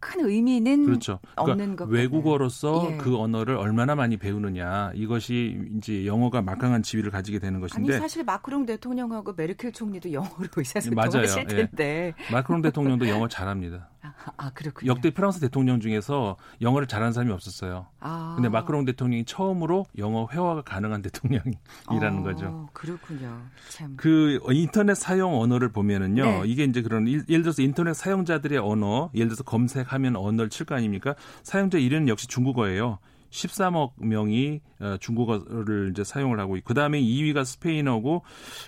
큰 0.00 0.24
의미는 0.24 0.84
그렇죠. 0.84 1.18
없는 1.36 1.56
그러니까 1.56 1.84
것 1.86 1.90
외국어로서. 1.90 2.88
예. 2.92 2.96
그 2.98 3.16
언어를 3.18 3.56
얼마나 3.56 3.94
많이 3.94 4.16
배우느냐 4.16 4.92
이것이 4.94 5.58
이제 5.76 6.06
영어가 6.06 6.42
막강한 6.42 6.82
지위를 6.82 7.10
가지게 7.10 7.38
되는 7.38 7.54
아니 7.56 7.60
것인데 7.68 7.98
사실 7.98 8.24
마크롱 8.24 8.66
대통령하고 8.66 9.34
메르켈 9.36 9.72
총리도 9.72 10.12
영어로 10.12 10.48
의사소통을 10.56 10.94
맞아요. 10.94 11.22
하실 11.22 11.46
예. 11.50 11.56
텐데. 11.56 12.14
마크롱 12.32 12.62
대통령도 12.62 13.08
영어 13.08 13.28
잘합니다. 13.28 13.90
아, 14.02 14.12
아 14.36 14.50
그렇군요. 14.50 14.90
역대 14.92 15.10
프랑스 15.10 15.40
대통령 15.40 15.80
중에서 15.80 16.36
영어를 16.60 16.86
잘하는 16.86 17.12
사람이 17.12 17.32
없었어요. 17.32 17.86
아. 18.00 18.34
근데 18.36 18.48
마크롱 18.48 18.84
대통령이 18.84 19.24
처음으로 19.24 19.86
영어 19.98 20.28
회화가 20.30 20.62
가능한 20.62 21.02
대통령이라는 21.02 22.18
어, 22.18 22.22
거죠. 22.22 22.68
그렇군요. 22.72 23.40
참. 23.70 23.94
그 23.96 24.38
인터넷 24.50 24.94
사용 24.94 25.40
언어를 25.40 25.70
보면은요. 25.72 26.24
네. 26.24 26.42
이게 26.46 26.64
이제 26.64 26.82
그런 26.82 27.06
일- 27.08 27.24
예를 27.28 27.42
들어서 27.42 27.60
인터넷 27.62 27.92
사용자들의 27.94 28.56
언어, 28.58 29.10
예를 29.14 29.28
들어서 29.28 29.42
검색하면 29.42 30.16
언어를 30.16 30.48
칠 30.50 30.64
거 30.66 30.74
아닙니까? 30.74 31.14
사용자 31.42 31.78
이름은 31.78 32.08
역시 32.08 32.26
중국어예요. 32.28 32.98
13억 33.30 33.92
명이 33.96 34.60
어, 34.80 34.96
중국어를 35.00 35.90
이제 35.92 36.04
사용을 36.04 36.40
하고 36.40 36.56
있고 36.56 36.68
그 36.68 36.74
다음에 36.74 37.00
2위가 37.00 37.44
스페인어고 37.44 38.22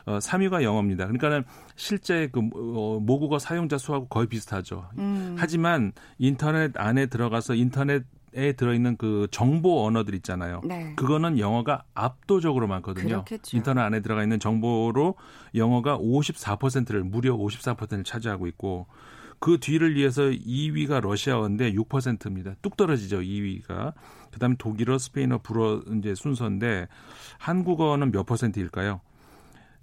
어, 0.07 0.19
3위가 0.19 0.63
영어입니다. 0.63 1.05
그러니까는 1.05 1.45
실제 1.77 2.29
그 2.31 2.41
어, 2.41 3.01
모국어 3.01 3.39
사용자 3.39 3.79
수하고 3.79 4.09
거의 4.09 4.27
비슷하죠. 4.27 4.89
음. 4.99 5.37
하지만 5.39 5.93
인터넷 6.19 6.73
안에 6.77 7.07
들어가서 7.07 7.55
인터넷 7.55 8.05
에 8.33 8.53
들어있는 8.53 8.97
그 8.97 9.27
정보 9.33 9.85
언어들 9.85 10.15
있잖아요. 10.15 10.61
네. 10.65 10.95
그거는 10.95 11.41
영어가 11.41 11.83
압도적으로 11.95 12.69
많거든요. 12.69 13.25
그렇겠죠. 13.25 13.57
인터넷 13.57 13.83
안에 13.83 14.03
들어가 14.03 14.23
있는 14.23 14.39
정보로 14.39 15.17
영어가 15.57 15.99
54%를 15.99 17.03
무려 17.03 17.37
54%를 17.37 18.05
차지하고 18.05 18.47
있고 18.47 18.87
그 19.41 19.59
뒤를 19.59 19.97
이어서 19.97 20.25
2위가 20.25 21.01
러시아어인데 21.01 21.73
6%입니다. 21.73 22.55
뚝 22.61 22.77
떨어지죠, 22.77 23.21
2위가. 23.21 23.95
그다음에 24.31 24.55
독일어, 24.59 24.99
스페인어, 24.99 25.39
불어 25.39 25.83
이제 25.99 26.15
순서인데 26.15 26.87
한국어는 27.39 28.13
몇 28.13 28.25
퍼센트일까요? 28.27 29.01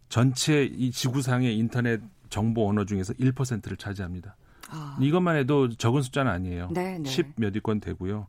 전체 0.09 0.63
이 0.63 0.91
지구상의 0.91 1.57
인터넷 1.57 2.01
정보 2.29 2.69
언어 2.69 2.85
중에서 2.85 3.13
1%를 3.15 3.77
차지합니다. 3.77 4.37
아. 4.69 4.97
이것만 5.01 5.35
해도 5.37 5.69
적은 5.69 6.01
숫자는 6.03 6.31
아니에요. 6.31 6.69
네, 6.71 6.99
네. 6.99 7.09
10 7.09 7.33
몇 7.37 7.55
위권 7.55 7.79
되고요. 7.79 8.27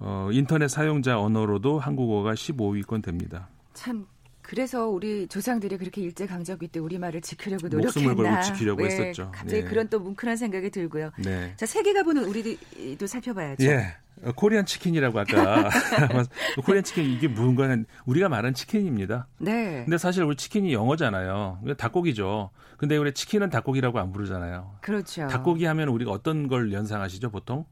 어, 0.00 0.28
인터넷 0.32 0.68
사용자 0.68 1.18
언어로도 1.18 1.78
한국어가 1.80 2.34
15위권 2.34 3.02
됩니다. 3.02 3.48
참 3.72 4.06
그래서 4.48 4.88
우리 4.88 5.28
조상들이 5.28 5.76
그렇게 5.76 6.00
일제 6.00 6.26
강점기 6.26 6.68
때 6.68 6.80
우리 6.80 6.98
말을 6.98 7.20
지키려고 7.20 7.68
목숨을 7.68 8.14
노력했나. 8.14 8.40
걸고 8.40 8.42
지키려고 8.42 8.82
네, 8.82 8.88
했었죠. 8.88 9.30
갑자기 9.30 9.62
네. 9.62 9.68
그런 9.68 9.90
또 9.90 10.00
뭉클한 10.00 10.38
생각이 10.38 10.70
들고요. 10.70 11.10
네. 11.18 11.52
자 11.56 11.66
세계가 11.66 12.02
보는 12.02 12.24
우리도 12.24 13.06
살펴봐야죠. 13.06 13.62
예. 13.66 13.94
어, 14.22 14.32
코리안 14.32 14.64
치킨이라고 14.64 15.20
아까 15.20 15.68
코리안 16.64 16.82
치킨 16.82 17.04
이게 17.04 17.28
뭔가는 17.28 17.84
우리가 18.06 18.30
말하는 18.30 18.54
치킨입니다. 18.54 19.26
네. 19.36 19.82
근데 19.84 19.98
사실 19.98 20.22
우리 20.24 20.34
치킨이 20.34 20.72
영어잖아요. 20.72 21.60
닭고기죠. 21.76 22.48
근데 22.78 22.96
우리 22.96 23.12
치킨은 23.12 23.50
닭고기라고 23.50 23.98
안 23.98 24.12
부르잖아요. 24.12 24.78
그렇죠. 24.80 25.26
닭고기 25.28 25.66
하면 25.66 25.88
우리가 25.88 26.10
어떤 26.10 26.48
걸 26.48 26.72
연상하시죠? 26.72 27.28
보통 27.28 27.66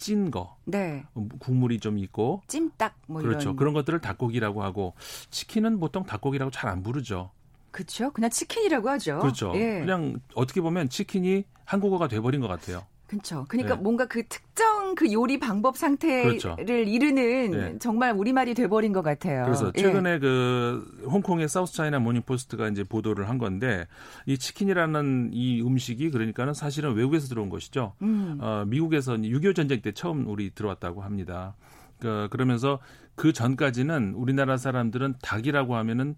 찐 0.00 0.30
거, 0.30 0.56
네. 0.64 1.04
어, 1.14 1.28
국물이 1.38 1.78
좀 1.78 1.98
있고 1.98 2.42
찜닭 2.48 2.94
뭐 3.06 3.20
그렇죠. 3.20 3.42
이런. 3.50 3.56
그런 3.56 3.74
것들을 3.74 4.00
닭고기라고 4.00 4.62
하고 4.64 4.94
치킨은 5.30 5.78
보통 5.78 6.04
닭고기라고 6.04 6.50
잘 6.50 6.70
안 6.70 6.82
부르죠. 6.82 7.30
그렇죠. 7.70 8.10
그냥 8.12 8.30
치킨이라고 8.30 8.88
하죠. 8.90 9.18
그렇죠. 9.20 9.52
예. 9.56 9.80
그냥 9.80 10.18
어떻게 10.34 10.60
보면 10.60 10.88
치킨이 10.88 11.44
한국어가 11.64 12.08
돼버린 12.08 12.40
것 12.40 12.48
같아요. 12.48 12.84
그렇죠. 13.06 13.44
그러니까 13.48 13.74
네. 13.76 13.82
뭔가 13.82 14.06
그 14.06 14.26
특정 14.26 14.69
그 14.94 15.12
요리 15.12 15.38
방법 15.38 15.76
상태를 15.76 16.38
그렇죠. 16.38 16.56
이르는 16.60 17.50
네. 17.50 17.78
정말 17.78 18.12
우리말이 18.12 18.54
돼버린 18.54 18.92
것 18.92 19.02
같아요. 19.02 19.44
그래서 19.44 19.72
예. 19.76 19.80
최근에 19.80 20.18
그 20.18 21.02
홍콩의 21.06 21.48
South 21.48 21.74
China 21.74 21.98
Morning 21.98 22.22
Post가 22.22 22.68
이제 22.68 22.84
보도를 22.84 23.28
한 23.28 23.38
건데 23.38 23.86
이 24.26 24.38
치킨이라는 24.38 25.30
이 25.32 25.62
음식이 25.62 26.10
그러니까는 26.10 26.54
사실은 26.54 26.94
외국에서 26.94 27.28
들어온 27.28 27.48
것이죠. 27.48 27.94
음. 28.02 28.38
어, 28.40 28.64
미국에서 28.66 29.14
6.25 29.14 29.56
전쟁 29.56 29.80
때 29.82 29.92
처음 29.92 30.26
우리 30.26 30.50
들어왔다고 30.54 31.02
합니다. 31.02 31.54
그, 31.98 32.28
그러면서 32.30 32.78
그 33.14 33.32
전까지는 33.32 34.14
우리나라 34.14 34.56
사람들은 34.56 35.16
닭이라고 35.22 35.76
하면은 35.76 36.14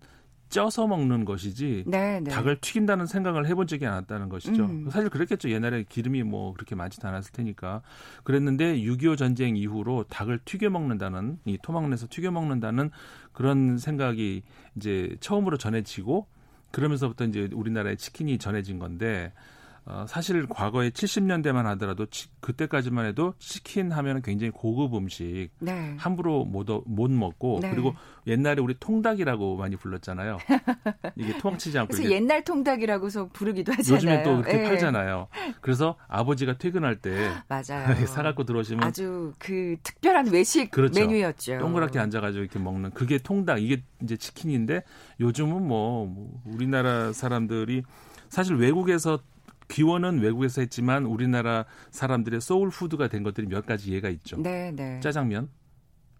쪄서 0.52 0.86
먹는 0.86 1.24
것이지 1.24 1.84
네, 1.86 2.20
네. 2.20 2.30
닭을 2.30 2.60
튀긴다는 2.60 3.06
생각을 3.06 3.46
해본 3.46 3.66
적이 3.66 3.86
않았다는 3.86 4.28
것이죠. 4.28 4.66
음. 4.66 4.88
사실 4.90 5.08
그랬겠죠. 5.08 5.48
옛날에 5.50 5.84
기름이 5.88 6.22
뭐 6.24 6.52
그렇게 6.52 6.74
많지도 6.74 7.08
않았을 7.08 7.32
테니까. 7.32 7.80
그랬는데 8.22 8.76
6.25 8.76 9.16
전쟁 9.16 9.56
이후로 9.56 10.04
닭을 10.10 10.40
튀겨 10.44 10.68
먹는다는 10.68 11.38
이 11.46 11.56
토막내서 11.62 12.08
튀겨 12.10 12.30
먹는다는 12.30 12.90
그런 13.32 13.78
생각이 13.78 14.42
이제 14.76 15.16
처음으로 15.20 15.56
전해지고 15.56 16.26
그러면서부터 16.70 17.24
이제 17.24 17.48
우리나라에 17.50 17.96
치킨이 17.96 18.36
전해진 18.36 18.78
건데 18.78 19.32
어, 19.84 20.04
사실 20.08 20.46
과거에 20.46 20.90
70년대만 20.90 21.64
하더라도 21.64 22.06
치, 22.06 22.28
그때까지만 22.40 23.04
해도 23.06 23.34
치킨 23.40 23.90
하면 23.90 24.22
굉장히 24.22 24.52
고급 24.52 24.94
음식 24.94 25.48
네. 25.58 25.96
함부로 25.98 26.44
못, 26.44 26.70
어- 26.70 26.82
못 26.86 27.10
먹고 27.10 27.58
네. 27.60 27.70
그리고 27.70 27.92
옛날에 28.28 28.60
우리 28.62 28.74
통닭이라고 28.78 29.56
많이 29.56 29.74
불렀잖아요. 29.74 30.38
이게 31.16 31.36
토망치지 31.38 31.76
않고 31.80 31.94
그래서 31.94 32.10
옛날 32.10 32.44
통닭이라고서 32.44 33.30
부르기도 33.32 33.72
하잖아요. 33.72 33.96
요즘에 33.96 34.22
또 34.22 34.36
그렇게 34.42 34.60
예. 34.60 34.68
팔잖아요. 34.68 35.26
그래서 35.60 35.96
아버지가 36.06 36.58
퇴근할 36.58 37.00
때 37.00 37.32
맞아요. 37.48 37.94
사갖고 38.06 38.44
들어오시면 38.44 38.84
아주 38.84 39.32
그 39.40 39.76
특별한 39.82 40.28
외식 40.28 40.70
그렇죠. 40.70 41.00
메뉴였죠. 41.00 41.58
동그랗게 41.58 41.98
앉아가지고 41.98 42.44
이렇게 42.44 42.60
먹는 42.60 42.90
그게 42.92 43.18
통닭 43.18 43.60
이게 43.60 43.82
이제 44.00 44.16
치킨인데 44.16 44.84
요즘은 45.18 45.66
뭐, 45.66 46.06
뭐 46.06 46.40
우리나라 46.44 47.12
사람들이 47.12 47.82
사실 48.28 48.54
외국에서 48.56 49.18
기원은 49.68 50.20
외국에서 50.20 50.60
했지만 50.60 51.04
우리나라 51.06 51.64
사람들의 51.90 52.40
소울 52.40 52.70
푸드가 52.70 53.08
된 53.08 53.22
것들이 53.22 53.46
몇 53.46 53.66
가지 53.66 53.92
예가 53.92 54.08
있죠. 54.10 54.36
네, 54.40 54.72
네. 54.74 55.00
짜장면, 55.00 55.48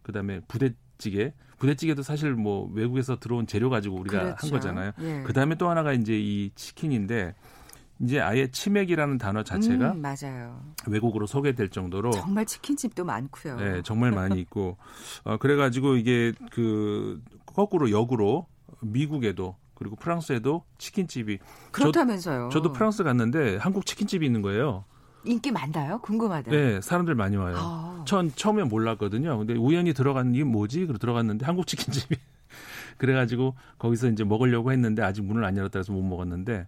그다음에 0.02 0.40
부대찌개. 0.48 1.32
부대찌개도 1.58 2.02
사실 2.02 2.32
뭐 2.32 2.68
외국에서 2.72 3.20
들어온 3.20 3.46
재료 3.46 3.70
가지고 3.70 3.96
우리가 4.00 4.18
그렇죠. 4.18 4.36
한 4.38 4.50
거잖아요. 4.50 4.92
예. 5.00 5.22
그다음에 5.22 5.54
또 5.54 5.70
하나가 5.70 5.92
이제 5.92 6.18
이 6.18 6.50
치킨인데 6.56 7.36
이제 8.00 8.20
아예 8.20 8.50
치맥이라는 8.50 9.18
단어 9.18 9.44
자체가 9.44 9.92
음, 9.92 10.02
맞아요. 10.02 10.60
외국으로 10.88 11.26
소개될 11.26 11.68
정도로 11.68 12.10
정말 12.10 12.46
치킨집도 12.46 13.04
많고요. 13.04 13.56
네, 13.56 13.82
정말 13.84 14.10
많이 14.10 14.40
있고 14.40 14.76
어, 15.22 15.36
그래가지고 15.36 15.96
이게 15.96 16.32
그 16.50 17.22
거꾸로 17.46 17.92
역으로 17.92 18.48
미국에도 18.80 19.56
그리고 19.82 19.96
프랑스에도 19.96 20.64
치킨집이 20.78 21.38
그렇다면서요. 21.72 22.48
저 22.50 22.60
도 22.62 22.72
프랑스 22.72 23.02
갔는데 23.04 23.56
한국 23.56 23.84
치킨집이 23.86 24.24
있는 24.24 24.40
거예요. 24.42 24.84
인기 25.24 25.50
많나요? 25.52 26.00
궁금하다. 26.00 26.50
네, 26.50 26.80
사람들 26.80 27.14
많이 27.14 27.36
와요. 27.36 27.54
아, 27.58 28.04
전 28.06 28.30
처음에 28.34 28.64
몰랐거든요. 28.64 29.38
근데 29.38 29.54
우연히 29.54 29.92
들어갔는 29.94 30.34
이게 30.34 30.44
뭐지? 30.44 30.86
그러 30.86 30.98
들어갔는데 30.98 31.44
한국 31.46 31.66
치킨집이 31.66 32.16
그래가지고 32.98 33.54
거기서 33.78 34.08
이제 34.08 34.24
먹으려고 34.24 34.72
했는데 34.72 35.02
아직 35.02 35.22
문을 35.24 35.44
안 35.44 35.56
열었다 35.56 35.78
해서 35.78 35.92
못 35.92 36.02
먹었는데 36.02 36.66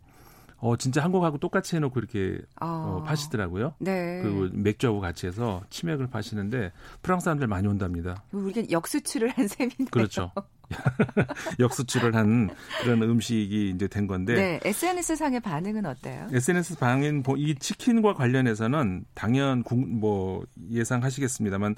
어 0.59 0.77
진짜 0.77 1.03
한국하고 1.03 1.39
똑같이 1.39 1.77
해놓고 1.77 1.99
이렇게 1.99 2.39
어, 2.61 2.67
어, 2.67 3.03
파시더라고요. 3.05 3.75
네. 3.81 4.21
그리고 4.23 4.49
맥주하고 4.53 5.01
같이 5.01 5.27
해서 5.27 5.63
치맥을 5.71 6.07
파시는데 6.07 6.73
프랑스 7.03 7.25
사람들 7.25 7.47
많이 7.49 7.67
온답니다. 7.69 8.23
우리가 8.33 8.71
역수출을 8.71 9.31
한 9.31 9.47
셈이네요. 9.49 9.89
그렇죠. 9.91 10.31
역수출을 11.61 12.15
한 12.15 12.51
그런 12.83 13.03
음식이 13.03 13.71
이제 13.71 13.87
된 13.89 14.07
건데 14.07 14.35
네, 14.35 14.61
SNS 14.65 15.17
상의 15.17 15.41
반응은 15.41 15.87
어때요? 15.87 16.27
SNS 16.33 16.77
보- 17.23 17.37
이 17.37 17.55
치킨과 17.55 18.15
관련해서는 18.15 19.05
당연 19.15 19.63
국- 19.63 19.89
뭐 19.89 20.45
예상하시겠습니다만 20.71 21.77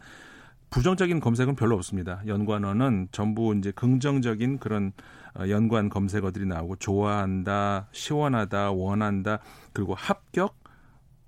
부정적인 0.70 1.20
검색은 1.20 1.54
별로 1.56 1.76
없습니다. 1.76 2.20
연관어는 2.26 3.08
전부 3.12 3.54
이제 3.56 3.70
긍정적인 3.70 4.58
그런 4.58 4.92
어, 5.38 5.48
연관 5.48 5.88
검색어들이 5.88 6.46
나오고 6.46 6.76
좋아한다, 6.76 7.88
시원하다, 7.92 8.72
원한다, 8.72 9.38
그리고 9.72 9.94
합격 9.94 10.56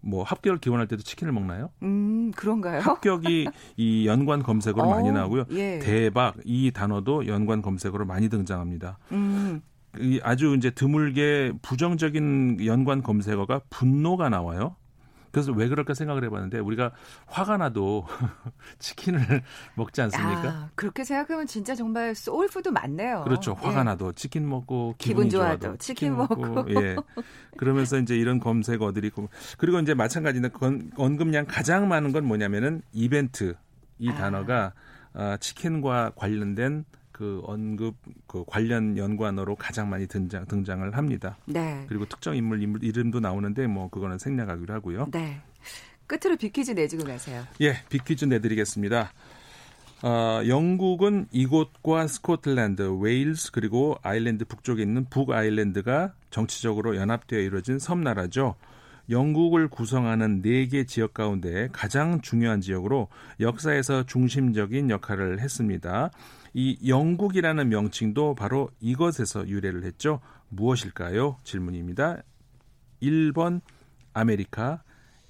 뭐 0.01 0.23
합격을 0.23 0.59
기원할 0.59 0.87
때도 0.87 1.03
치킨을 1.03 1.33
먹나요? 1.33 1.71
음, 1.83 2.31
그런가요? 2.37 2.81
합격이 2.81 3.49
이 3.77 4.07
연관 4.07 4.43
검색어로 4.43 4.89
많이 4.89 5.09
어, 5.11 5.13
나오고요. 5.13 5.45
예. 5.53 5.79
대박 5.81 6.35
이 6.45 6.71
단어도 6.71 7.27
연관 7.27 7.63
검색어로 7.63 8.05
많이 8.07 8.29
등장합니다. 8.29 8.99
음, 9.13 9.61
이 9.99 10.21
아주 10.23 10.55
이제 10.57 10.71
드물게 10.71 11.53
부정적인 11.63 12.65
연관 12.65 13.03
검색어가 13.03 13.63
분노가 13.71 14.29
나와요. 14.29 14.77
그래서 15.31 15.53
왜 15.53 15.69
그럴까 15.69 15.95
생각을 15.95 16.25
해봤는데 16.25 16.59
우리가 16.59 16.93
화가 17.27 17.57
나도 17.59 18.07
치킨을 18.79 19.43
먹지 19.75 20.01
않습니까? 20.03 20.49
아, 20.49 20.71
그렇게 20.75 21.05
생각하면 21.05 21.47
진짜 21.47 21.75
정말 21.75 22.15
소울푸드 22.15 22.69
많네요. 22.71 23.23
그렇죠. 23.25 23.53
화가 23.55 23.81
예. 23.81 23.85
나도 23.85 24.13
치킨 24.13 24.49
먹고 24.49 24.95
기분 24.99 25.29
좋아도 25.29 25.59
좋아도 25.59 25.77
치킨 25.79 26.17
먹고. 26.17 26.67
예. 26.81 26.97
그러면서 27.57 27.99
이제 27.99 28.17
이런 28.17 28.39
검색어들이 28.41 29.11
그리고 29.59 29.79
이제 29.81 29.95
마찬가지인데 29.95 30.51
건- 30.51 30.91
언급량 30.97 31.47
가장 31.47 31.89
많은 31.89 32.13
건 32.13 32.25
뭐냐면은 32.25 32.83
이벤트 32.93 33.55
이 33.99 34.11
아. 34.11 34.15
단어가 34.15 34.73
아, 35.15 35.37
치킨과 35.39 36.13
관련된 36.17 36.85
그 37.19 37.43
언급 37.47 37.97
그 38.29 38.45
관련 38.47 38.97
연관어로 38.97 39.57
가장 39.57 39.91
많이 39.91 40.07
등장 40.07 40.47
등장을 40.47 40.97
합니다. 40.97 41.37
네. 41.47 41.85
그리고 41.89 42.05
특정 42.05 42.37
인물, 42.37 42.63
인물 42.63 42.85
이름도 42.85 43.19
나오는데 43.19 43.67
뭐 43.67 43.91
그거는 43.91 44.19
생략하기로 44.19 44.73
하고요. 44.73 45.09
네. 45.11 45.41
끝으로 46.07 46.37
빅퀴즈 46.37 46.71
내주고 46.71 47.03
가세요. 47.03 47.43
예, 47.61 47.83
빅퀴즈 47.89 48.27
내드리겠습니다. 48.27 49.13
어, 50.03 50.43
영국은 50.47 51.27
이곳과 51.33 52.07
스코틀랜드, 52.07 52.83
웨일스 53.01 53.51
그리고 53.51 53.97
아일랜드 54.03 54.45
북쪽에 54.45 54.81
있는 54.83 55.05
북아일랜드가 55.07 56.13
정치적으로 56.31 56.95
연합되어 56.97 57.41
이루어진 57.41 57.81
섬나라죠. 57.81 58.55
영국을 59.11 59.67
구성하는 59.67 60.41
네 60.41 60.67
개 60.67 60.85
지역 60.85 61.15
가운데 61.15 61.69
가장 61.73 62.21
중요한 62.21 62.61
지역으로 62.61 63.09
역사에서 63.41 64.05
중심적인 64.07 64.91
역할을 64.91 65.41
했습니다. 65.41 66.11
이 66.55 66.79
영국이라는 66.89 67.69
명칭도 67.69 68.35
바로 68.35 68.71
이것에서 68.81 69.49
유래를 69.49 69.85
했죠. 69.85 70.21
무엇일까요? 70.49 71.37
질문입니다. 71.45 72.23
1번 73.03 73.61
아메리카, 74.13 74.83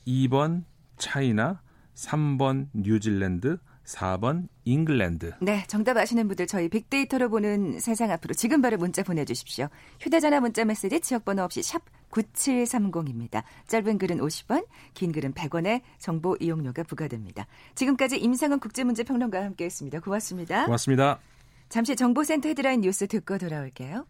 2번 0.07 0.65
차이나, 0.97 1.61
3번 1.95 2.69
뉴질랜드, 2.73 3.59
4번 3.85 4.49
잉글랜드. 4.65 5.35
네, 5.41 5.65
정답 5.67 5.97
아시는 5.97 6.29
분들 6.29 6.47
저희 6.47 6.69
빅데이터로 6.69 7.31
보는 7.31 7.81
세상 7.81 8.11
앞으로 8.11 8.35
지금 8.35 8.61
바로 8.61 8.77
문자 8.77 9.03
보내주십시오. 9.03 9.69
휴대전화 10.01 10.41
문자 10.41 10.65
메시지 10.65 11.01
지역번호 11.01 11.43
없이 11.43 11.63
샵 11.63 11.83
9730입니다. 12.11 13.43
짧은 13.67 13.99
글은 13.99 14.19
50원, 14.19 14.67
긴 14.95 15.13
글은 15.13 15.35
100원의 15.35 15.83
정보 15.99 16.37
이용료가 16.41 16.83
부과됩니다. 16.85 17.47
지금까지 17.75 18.19
임상훈 18.19 18.61
국제문제평론가와 18.61 19.45
함께했습니다. 19.45 20.01
고맙습니다. 20.01 20.65
고맙습니다. 20.65 21.19
잠시 21.69 21.97
정보센터 21.97 22.49
헤드라인 22.49 22.81
뉴스 22.81 23.07
듣고 23.07 23.39
돌아올게요. 23.39 24.07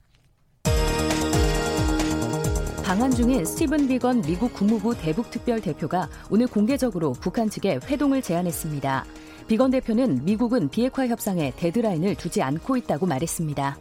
방한 2.84 3.10
중인 3.10 3.44
스티븐 3.44 3.86
비건 3.86 4.22
미국 4.22 4.54
국무부 4.54 4.96
대북 4.96 5.30
특별 5.30 5.60
대표가 5.60 6.08
오늘 6.30 6.46
공개적으로 6.46 7.12
북한 7.12 7.50
측에 7.50 7.80
회동을 7.84 8.22
제안했습니다. 8.22 9.04
비건 9.46 9.70
대표는 9.72 10.24
미국은 10.24 10.70
비핵화 10.70 11.06
협상에 11.06 11.52
데드라인을 11.56 12.14
두지 12.14 12.42
않고 12.42 12.78
있다고 12.78 13.04
말했습니다. 13.04 13.76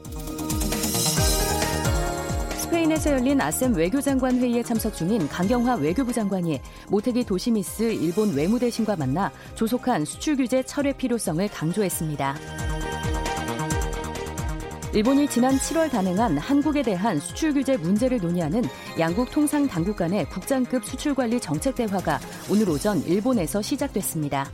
스페인에서 2.87 3.11
열린 3.11 3.41
아셈 3.41 3.75
외교장관 3.75 4.39
회의에 4.39 4.63
참석 4.63 4.95
중인 4.95 5.27
강경화 5.27 5.75
외교부 5.75 6.13
장관이 6.13 6.61
모테기 6.89 7.25
도시미스 7.25 7.83
일본 7.83 8.33
외무대신과 8.33 8.95
만나 8.95 9.31
조속한 9.55 10.05
수출 10.05 10.37
규제 10.37 10.63
철회 10.63 10.93
필요성을 10.93 11.45
강조했습니다. 11.49 12.35
일본이 14.93 15.27
지난 15.27 15.55
7월 15.57 15.91
단행한 15.91 16.37
한국에 16.37 16.81
대한 16.81 17.19
수출 17.19 17.53
규제 17.53 17.75
문제를 17.77 18.19
논의하는 18.19 18.63
양국 18.97 19.31
통상 19.31 19.67
당국 19.67 19.97
간의 19.97 20.29
국장급 20.29 20.85
수출 20.85 21.13
관리 21.13 21.39
정책 21.39 21.75
대화가 21.75 22.19
오늘 22.49 22.69
오전 22.69 23.03
일본에서 23.03 23.61
시작됐습니다. 23.61 24.49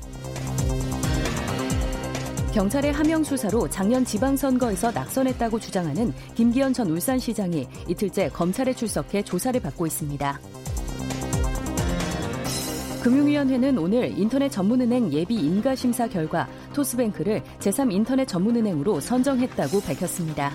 경찰의 2.53 2.93
하명 2.93 3.23
수사로 3.23 3.67
작년 3.67 4.05
지방선거에서 4.05 4.91
낙선했다고 4.91 5.59
주장하는 5.59 6.13
김기현 6.35 6.71
전 6.71 6.87
울산시장이 6.91 7.67
이틀째 7.87 8.29
검찰에 8.29 8.73
출석해 8.73 9.23
조사를 9.23 9.59
받고 9.59 9.87
있습니다. 9.87 10.39
금융위원회는 13.01 13.79
오늘 13.79 14.17
인터넷 14.17 14.49
전문은행 14.49 15.11
예비 15.11 15.35
인가 15.35 15.73
심사 15.73 16.07
결과 16.07 16.47
토스뱅크를 16.73 17.41
제3 17.57 17.91
인터넷 17.91 18.27
전문은행으로 18.27 18.99
선정했다고 18.99 19.81
밝혔습니다. 19.81 20.51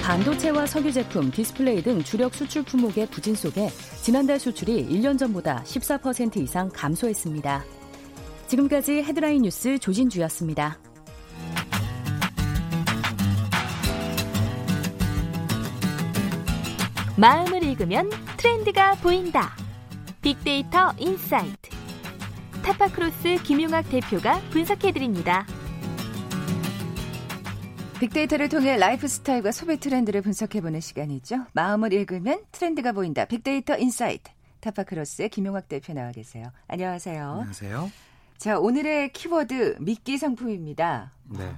반도체와 0.00 0.66
석유 0.66 0.92
제품, 0.92 1.32
디스플레이 1.32 1.82
등 1.82 2.04
주력 2.04 2.32
수출 2.36 2.62
품목의 2.62 3.08
부진 3.08 3.34
속에 3.34 3.68
지난달 4.00 4.38
수출이 4.38 4.86
1년 4.88 5.18
전보다 5.18 5.64
14% 5.64 6.36
이상 6.36 6.70
감소했습니다. 6.72 7.64
지금까지 8.48 9.02
헤드라인 9.02 9.42
뉴스 9.42 9.78
조진주였습니다. 9.78 10.78
마음을 17.18 17.62
읽으면 17.62 18.10
트렌드가 18.36 18.94
보인다. 18.96 19.56
빅데이터 20.20 20.92
인사이트. 20.98 21.70
타파크로스 22.62 23.42
김용학 23.42 23.88
대표가 23.88 24.40
분석해드립니다. 24.50 25.46
빅데이터를 28.00 28.50
통해 28.50 28.76
라이프 28.76 29.08
스타일과 29.08 29.52
소비 29.52 29.78
트렌드를 29.78 30.20
분석해보는 30.20 30.80
시간이죠. 30.80 31.46
마음을 31.54 31.94
읽으면 31.94 32.42
트렌드가 32.52 32.92
보인다. 32.92 33.24
빅데이터 33.24 33.78
인사이트. 33.78 34.30
타파크로스의 34.60 35.30
김용학 35.30 35.68
대표 35.68 35.94
나와 35.94 36.10
계세요. 36.10 36.50
안녕하세요. 36.68 37.22
안녕하세요. 37.22 38.05
자, 38.38 38.58
오늘의 38.58 39.12
키워드 39.12 39.76
미끼 39.80 40.18
상품입니다. 40.18 41.12
네. 41.24 41.56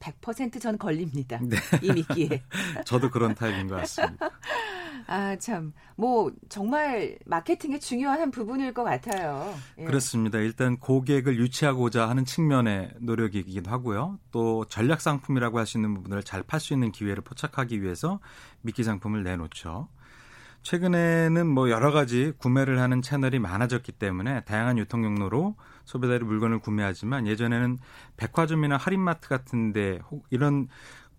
100%전 0.00 0.78
걸립니다. 0.78 1.40
네. 1.42 1.56
이 1.82 1.90
미끼에. 1.92 2.42
저도 2.84 3.10
그런 3.10 3.34
타입인 3.34 3.66
것 3.66 3.76
같습니다. 3.76 4.30
아, 5.08 5.36
참. 5.36 5.72
뭐, 5.96 6.30
정말 6.48 7.18
마케팅의 7.24 7.80
중요한 7.80 8.20
한 8.20 8.30
부분일 8.30 8.74
것 8.74 8.84
같아요. 8.84 9.54
예. 9.78 9.84
그렇습니다. 9.84 10.38
일단 10.38 10.76
고객을 10.76 11.38
유치하고자 11.38 12.08
하는 12.08 12.24
측면의 12.26 12.92
노력이기도 13.00 13.70
하고요. 13.70 14.18
또 14.30 14.66
전략 14.66 15.00
상품이라고 15.00 15.58
할 15.58 15.66
수 15.66 15.78
있는 15.78 15.94
부분을 15.94 16.22
잘 16.22 16.42
팔 16.42 16.60
수 16.60 16.74
있는 16.74 16.92
기회를 16.92 17.22
포착하기 17.24 17.82
위해서 17.82 18.20
미끼 18.60 18.84
상품을 18.84 19.24
내놓죠. 19.24 19.88
최근에는 20.62 21.46
뭐 21.46 21.70
여러 21.70 21.90
가지 21.92 22.32
구매를 22.36 22.80
하는 22.80 23.00
채널이 23.00 23.38
많아졌기 23.38 23.92
때문에 23.92 24.42
다양한 24.42 24.76
유통 24.76 25.02
경로로 25.02 25.56
소비자들이 25.88 26.24
물건을 26.26 26.58
구매하지만 26.58 27.26
예전에는 27.26 27.78
백화점이나 28.18 28.76
할인마트 28.76 29.26
같은데 29.28 30.00
이런 30.28 30.68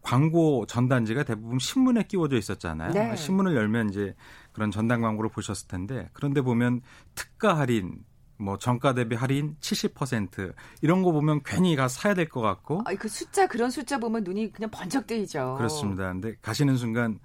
광고 0.03 0.65
전단지가 0.67 1.23
대부분 1.23 1.57
신문에 1.57 2.03
끼워져 2.03 2.37
있었잖아요. 2.37 2.91
네. 2.93 3.15
신문을 3.15 3.55
열면 3.55 3.89
이제 3.89 4.15
그런 4.53 4.69
전단 4.69 5.01
광고를 5.01 5.31
보셨을 5.31 5.67
텐데 5.67 6.07
그런데 6.13 6.41
보면 6.41 6.81
특가 7.15 7.57
할인 7.57 8.05
뭐 8.37 8.57
정가 8.59 8.93
대비 8.93 9.15
할인 9.15 9.55
70% 9.59 10.53
이런 10.83 11.01
거 11.01 11.11
보면 11.11 11.41
괜히 11.43 11.75
가 11.75 11.87
사야 11.87 12.13
될 12.13 12.29
것 12.29 12.39
같고 12.41 12.83
아, 12.85 12.93
그 12.93 13.09
숫자, 13.09 13.47
그런 13.47 13.71
숫자 13.71 13.97
보면 13.97 14.23
눈이 14.23 14.53
그냥 14.53 14.69
번쩍 14.69 15.07
뜨이죠. 15.07 15.55
그렇습니다. 15.57 16.13
근데 16.13 16.35
가시는 16.43 16.77
순간 16.77 17.19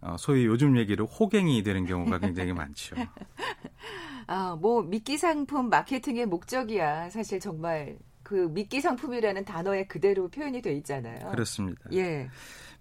어, 0.00 0.16
소위 0.18 0.46
요즘 0.46 0.78
얘기로 0.78 1.04
호갱이 1.06 1.62
되는 1.64 1.84
경우가 1.84 2.18
굉장히 2.18 2.54
많죠. 2.54 2.96
아, 4.28 4.56
뭐 4.60 4.82
미끼 4.82 5.16
상품 5.16 5.70
마케팅의 5.70 6.26
목적이야. 6.26 7.10
사실 7.10 7.40
정말 7.40 7.98
그 8.22 8.34
미끼 8.52 8.80
상품이라는 8.80 9.44
단어에 9.46 9.86
그대로 9.86 10.28
표현이 10.28 10.60
돼 10.60 10.74
있잖아요. 10.74 11.30
그렇습니다. 11.30 11.80
예. 11.94 12.28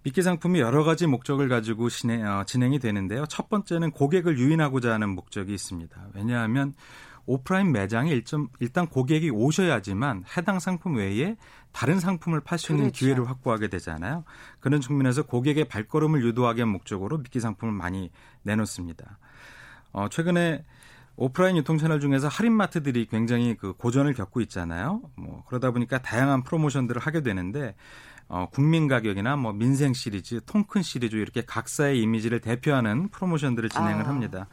미끼 0.04 0.22
상품이 0.22 0.60
여러 0.60 0.84
가지 0.84 1.08
목적을 1.08 1.48
가지고 1.48 1.90
진행, 1.90 2.28
어, 2.28 2.44
진행이 2.44 2.80
되는데요. 2.80 3.26
첫 3.28 3.48
번째는 3.50 3.92
고객을 3.92 4.38
유인하고자 4.38 4.94
하는 4.94 5.10
목적이 5.10 5.54
있습니다. 5.54 6.10
왜냐하면 6.14 6.74
오프라인 7.26 7.72
매장에 7.72 8.12
일점, 8.12 8.50
일단 8.60 8.88
고객이 8.88 9.30
오셔야지만 9.30 10.26
해당 10.36 10.60
상품 10.60 10.96
외에 10.96 11.38
다른 11.72 12.00
상품을 12.02 12.42
팔 12.42 12.60
수 12.60 12.74
있는 12.74 12.86
그렇죠. 12.86 13.06
기회를 13.06 13.30
확보하게 13.30 13.70
되잖아요. 13.70 14.26
그런 14.60 14.82
측면에서 14.82 15.24
고객의 15.24 15.66
발걸음을 15.66 16.24
유도하기 16.26 16.58
위한 16.58 16.70
목적으로 16.70 17.18
미끼 17.20 17.40
상품을 17.40 17.74
많이 17.74 18.12
내놓습니다. 18.44 19.18
어, 19.94 20.10
최근에 20.10 20.66
오프라인 21.18 21.58
유통 21.58 21.78
채널 21.78 22.00
중에서 22.00 22.28
할인마트들이 22.28 23.08
굉장히 23.08 23.56
그 23.56 23.74
고전을 23.74 24.14
겪고 24.14 24.40
있잖아요. 24.42 25.02
뭐 25.16 25.44
그러다 25.48 25.72
보니까 25.72 25.98
다양한 25.98 26.44
프로모션들을 26.44 27.02
하게 27.02 27.22
되는데 27.22 27.76
어, 28.30 28.48
국민 28.52 28.88
가격이나 28.88 29.36
뭐 29.36 29.54
민생 29.54 29.94
시리즈, 29.94 30.42
통큰 30.46 30.82
시리즈 30.84 31.16
이렇게 31.16 31.42
각사의 31.42 32.00
이미지를 32.02 32.40
대표하는 32.40 33.10
프로모션들을 33.10 33.70
진행을 33.70 34.06
아. 34.06 34.10
합니다. 34.10 34.48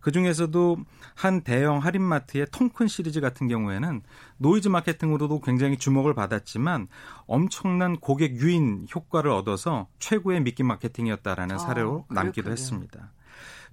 그 0.00 0.10
중에서도 0.10 0.78
한 1.14 1.42
대형 1.42 1.78
할인마트의 1.78 2.46
통큰 2.50 2.88
시리즈 2.88 3.20
같은 3.20 3.46
경우에는 3.46 4.02
노이즈 4.38 4.68
마케팅으로도 4.68 5.40
굉장히 5.40 5.76
주목을 5.76 6.14
받았지만 6.14 6.88
엄청난 7.26 7.96
고객 7.96 8.36
유인 8.36 8.86
효과를 8.94 9.30
얻어서 9.30 9.88
최고의 9.98 10.40
미끼 10.40 10.62
마케팅이었다라는 10.62 11.56
아, 11.56 11.58
사례로 11.58 12.06
남기도 12.08 12.44
그렇군요. 12.44 12.52
했습니다. 12.52 13.12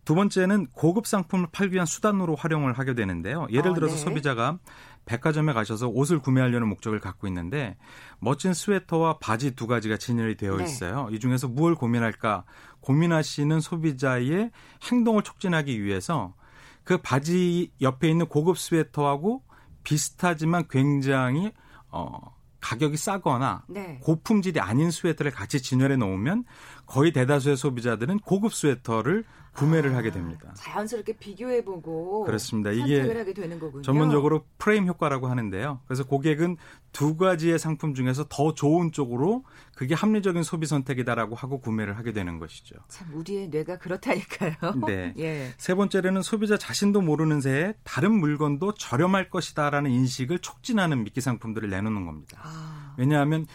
두 0.05 0.13
번째는 0.13 0.67
고급 0.67 1.07
상품을 1.07 1.47
팔기 1.51 1.73
위한 1.73 1.87
수단으로 1.87 2.35
활용을 2.35 2.73
하게 2.73 2.93
되는데요. 2.93 3.47
예를 3.51 3.71
아, 3.71 3.73
들어서 3.73 3.95
네. 3.95 4.01
소비자가 4.01 4.59
백화점에 5.05 5.53
가셔서 5.53 5.87
옷을 5.87 6.19
구매하려는 6.19 6.67
목적을 6.67 6.99
갖고 6.99 7.27
있는데 7.27 7.75
멋진 8.19 8.53
스웨터와 8.53 9.17
바지 9.17 9.55
두 9.55 9.67
가지가 9.67 9.97
진열이 9.97 10.37
되어 10.37 10.57
네. 10.57 10.63
있어요. 10.63 11.09
이 11.11 11.19
중에서 11.19 11.47
무엇을 11.47 11.75
고민할까 11.75 12.43
고민하시는 12.81 13.59
소비자의 13.59 14.51
행동을 14.89 15.23
촉진하기 15.23 15.83
위해서 15.83 16.35
그 16.83 16.97
바지 16.97 17.71
옆에 17.81 18.09
있는 18.09 18.27
고급 18.27 18.59
스웨터하고 18.59 19.43
비슷하지만 19.83 20.67
굉장히 20.69 21.51
어 21.89 22.35
가격이 22.65 22.97
싸거나 22.97 23.63
네. 23.67 23.99
고품질이 24.01 24.59
아닌 24.59 24.89
스웨터를 24.89 25.31
같이 25.31 25.61
진열해 25.61 25.97
놓으면 25.97 26.45
거의 26.85 27.11
대다수의 27.11 27.57
소비자들은 27.57 28.19
고급 28.19 28.53
스웨터를 28.53 29.23
구매를 29.55 29.95
하게 29.95 30.11
됩니다. 30.11 30.53
자연스럽게 30.55 31.13
비교해보고 31.13 32.25
그렇습니다. 32.25 32.71
이게 32.71 32.99
하게 33.01 33.33
되는 33.33 33.57
거군요. 33.57 33.81
전문적으로 33.83 34.43
프레임 34.57 34.85
효과라고 34.85 35.27
하는데요. 35.27 35.79
그래서 35.87 36.05
고객은 36.05 36.57
두 36.91 37.15
가지의 37.15 37.57
상품 37.57 37.93
중에서 37.93 38.25
더 38.29 38.53
좋은 38.53 38.91
쪽으로 38.91 39.45
그게 39.73 39.95
합리적인 39.95 40.43
소비 40.43 40.65
선택이다라고 40.65 41.35
하고 41.35 41.59
구매를 41.59 41.97
하게 41.97 42.11
되는 42.11 42.37
것이죠. 42.37 42.75
참 42.89 43.07
우리의 43.13 43.47
뇌가 43.47 43.77
그렇다니까요. 43.77 44.55
네. 44.87 45.13
예. 45.19 45.53
세 45.57 45.73
번째로는 45.73 46.21
소비자 46.21 46.57
자신도 46.57 47.01
모르는 47.01 47.39
새에 47.39 47.73
다른 47.83 48.13
물건도 48.13 48.73
저렴할 48.73 49.29
것이다라는 49.29 49.89
인식을 49.89 50.39
촉진하는 50.39 51.03
미끼 51.03 51.21
상품들을 51.21 51.69
내놓는 51.69 52.05
겁니다. 52.05 52.41
아, 52.43 52.93
왜냐하면 52.97 53.45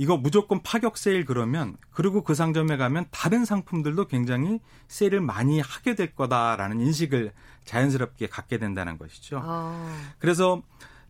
이거 0.00 0.16
무조건 0.16 0.62
파격 0.62 0.96
세일 0.96 1.24
그러면 1.24 1.76
그리고 1.90 2.22
그 2.22 2.34
상점에 2.34 2.76
가면 2.76 3.06
다른 3.10 3.44
상품들도 3.44 4.06
굉장히 4.06 4.60
세일을 4.86 5.20
많이 5.20 5.60
하게 5.60 5.96
될 5.96 6.14
거다라는 6.14 6.80
인식을 6.80 7.32
자연스럽게 7.64 8.28
갖게 8.28 8.58
된다는 8.58 8.96
것이죠. 8.96 9.40
아, 9.42 9.92
그래서 10.20 10.62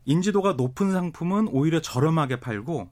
인지도가 0.06 0.54
높은 0.54 0.90
상품은 0.90 1.48
오히려 1.48 1.82
저렴하게 1.82 2.40
팔고 2.40 2.90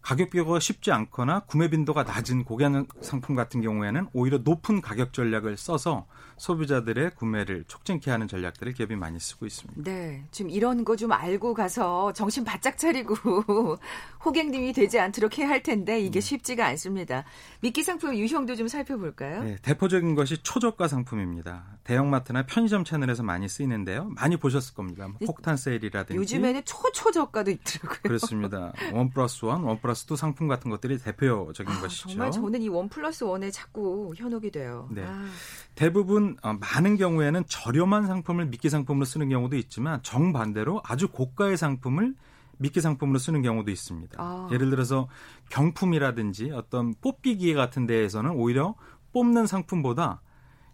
가격 0.00 0.30
비교가 0.30 0.60
쉽지 0.60 0.92
않거나 0.92 1.40
구매 1.40 1.68
빈도가 1.68 2.04
낮은 2.04 2.44
고객 2.44 2.70
상품 3.02 3.34
같은 3.34 3.60
경우에는 3.60 4.08
오히려 4.14 4.38
높은 4.38 4.80
가격 4.80 5.12
전략을 5.12 5.58
써서 5.58 6.06
소비자들의 6.38 7.14
구매를 7.16 7.64
촉진케 7.68 8.10
하는 8.10 8.26
전략들을 8.28 8.72
기업이 8.72 8.96
많이 8.96 9.20
쓰고 9.20 9.46
있습니다. 9.46 9.82
네. 9.84 10.24
지금 10.30 10.50
이런 10.50 10.84
거 10.84 10.94
좀 10.96 11.10
알고 11.12 11.54
가서 11.54 12.12
정신 12.12 12.44
바짝 12.44 12.78
차리고 12.78 13.14
호갱님이 14.24 14.72
되지 14.72 14.98
않도록 15.00 15.38
해야 15.38 15.48
할 15.48 15.62
텐데 15.62 16.00
이게 16.00 16.20
쉽지가 16.20 16.64
않습니다. 16.68 17.24
미끼 17.60 17.82
상품 17.82 18.14
유형도 18.14 18.54
좀 18.56 18.68
살펴볼까요? 18.68 19.42
네, 19.42 19.56
대표적인 19.62 20.14
것이 20.14 20.42
초저가 20.42 20.86
상품입니다. 20.88 21.64
대형마트나 21.84 22.46
편의점 22.46 22.84
채널에서 22.84 23.22
많이 23.22 23.48
쓰이는데요. 23.48 24.04
많이 24.14 24.36
보셨을 24.36 24.74
겁니다. 24.74 25.08
뭐 25.08 25.18
폭탄 25.26 25.56
세일이라든지 25.56 26.16
요즘에는 26.16 26.62
초초저가도 26.64 27.50
있더라고요. 27.50 27.98
그렇습니다. 28.02 28.72
원 28.94 29.10
플러스 29.10 29.44
원, 29.44 29.64
원 29.64 29.80
플러스 29.80 30.04
투 30.06 30.16
상품 30.16 30.46
같은 30.48 30.70
것들이 30.70 30.98
대표적인 30.98 31.72
아, 31.72 31.80
것이죠. 31.80 32.08
정말 32.08 32.30
저는 32.30 32.62
이 32.62 32.68
원 32.68 32.88
플러스 32.88 33.24
원에 33.24 33.50
자꾸 33.50 34.14
현혹이 34.16 34.50
돼요. 34.50 34.88
네. 34.90 35.04
아, 35.04 35.26
대부분 35.74 36.23
어, 36.42 36.54
많은 36.54 36.96
경우에는 36.96 37.44
저렴한 37.46 38.06
상품을 38.06 38.46
미끼 38.46 38.70
상품으로 38.70 39.04
쓰는 39.04 39.28
경우도 39.28 39.56
있지만 39.56 40.02
정반대로 40.02 40.82
아주 40.84 41.08
고가의 41.08 41.56
상품을 41.56 42.14
미끼 42.58 42.80
상품으로 42.80 43.18
쓰는 43.18 43.42
경우도 43.42 43.70
있습니다. 43.70 44.16
아. 44.18 44.48
예를 44.52 44.70
들어서 44.70 45.08
경품이라든지 45.50 46.50
어떤 46.52 46.94
뽑기 47.00 47.38
기계 47.38 47.54
같은 47.54 47.86
데에서는 47.86 48.30
오히려 48.32 48.74
뽑는 49.12 49.46
상품보다 49.46 50.20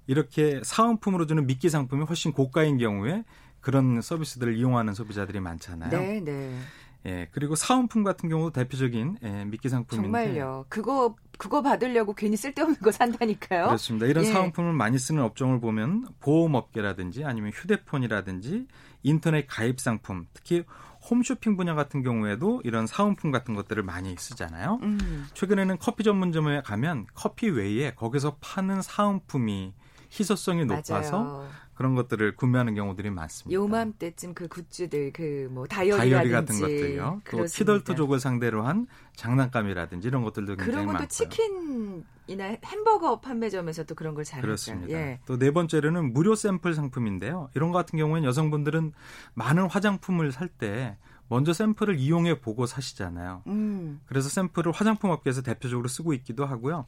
이렇게 0.06 0.60
사은품으로 0.64 1.26
주는 1.26 1.46
미끼 1.46 1.68
상품이 1.68 2.04
훨씬 2.04 2.32
고가인 2.32 2.78
경우에 2.78 3.24
그런 3.60 4.00
서비스들을 4.00 4.56
이용하는 4.56 4.94
소비자들이 4.94 5.40
많잖아요. 5.40 5.90
네, 5.90 6.20
네. 6.20 6.58
예, 7.06 7.28
그리고 7.32 7.54
사은품 7.54 8.02
같은 8.02 8.28
경우도 8.28 8.52
대표적인 8.52 9.18
예, 9.22 9.44
미끼 9.44 9.68
상품인데 9.68 10.06
정말요. 10.06 10.66
그거 10.68 11.14
그거 11.40 11.62
받으려고 11.62 12.12
괜히 12.12 12.36
쓸데없는 12.36 12.80
거 12.80 12.92
산다니까요. 12.92 13.64
그렇습니다. 13.64 14.04
이런 14.04 14.26
예. 14.26 14.30
사은품을 14.30 14.74
많이 14.74 14.98
쓰는 14.98 15.22
업종을 15.22 15.58
보면 15.58 16.06
보험업계라든지 16.20 17.24
아니면 17.24 17.50
휴대폰이라든지 17.52 18.66
인터넷 19.02 19.46
가입 19.46 19.80
상품, 19.80 20.26
특히 20.34 20.64
홈쇼핑 21.08 21.56
분야 21.56 21.74
같은 21.74 22.02
경우에도 22.02 22.60
이런 22.62 22.86
사은품 22.86 23.30
같은 23.30 23.54
것들을 23.54 23.82
많이 23.82 24.14
쓰잖아요. 24.18 24.80
음, 24.82 25.26
최근에는 25.32 25.78
커피 25.78 26.04
전문점에 26.04 26.60
가면 26.60 27.06
커피 27.14 27.48
외에 27.48 27.94
거기서 27.94 28.36
파는 28.42 28.82
사은품이 28.82 29.72
희소성이 30.12 30.66
높아서 30.66 31.22
맞아요. 31.22 31.48
그런 31.80 31.94
것들을 31.94 32.36
구매하는 32.36 32.74
경우들이 32.74 33.08
많습니다. 33.08 33.54
요맘때쯤 33.58 34.34
그 34.34 34.48
굿즈들 34.48 35.14
그 35.14 35.48
뭐 35.50 35.66
다이어리 35.66 36.10
같은 36.30 36.60
것들요. 36.60 37.22
또 37.24 37.30
그렇습니다. 37.30 37.56
키덜트족을 37.56 38.20
상대로 38.20 38.64
한 38.66 38.86
장난감이라든지 39.16 40.06
이런 40.06 40.22
것들도 40.22 40.56
굉장히 40.56 40.70
그런 40.70 40.86
건또 40.86 40.98
많고요. 40.98 41.08
치킨이나 41.08 42.58
햄버거 42.66 43.20
판매점에서 43.20 43.84
또 43.84 43.94
그런 43.94 44.14
걸 44.14 44.24
잘하죠. 44.24 44.46
그렇습니다. 44.46 44.92
예. 44.92 45.20
또네 45.24 45.52
번째로는 45.52 46.12
무료 46.12 46.34
샘플 46.34 46.74
상품인데요. 46.74 47.48
이런 47.54 47.72
것 47.72 47.78
같은 47.78 47.98
경우에는 47.98 48.28
여성분들은 48.28 48.92
많은 49.32 49.64
화장품을 49.70 50.32
살 50.32 50.50
때 50.50 50.98
먼저 51.28 51.52
샘플을 51.52 51.96
이용해 51.96 52.40
보고 52.40 52.66
사시잖아요. 52.66 53.44
음. 53.46 54.00
그래서 54.06 54.28
샘플을 54.28 54.72
화장품 54.72 55.10
업계에서 55.10 55.42
대표적으로 55.42 55.86
쓰고 55.88 56.12
있기도 56.14 56.44
하고요. 56.44 56.86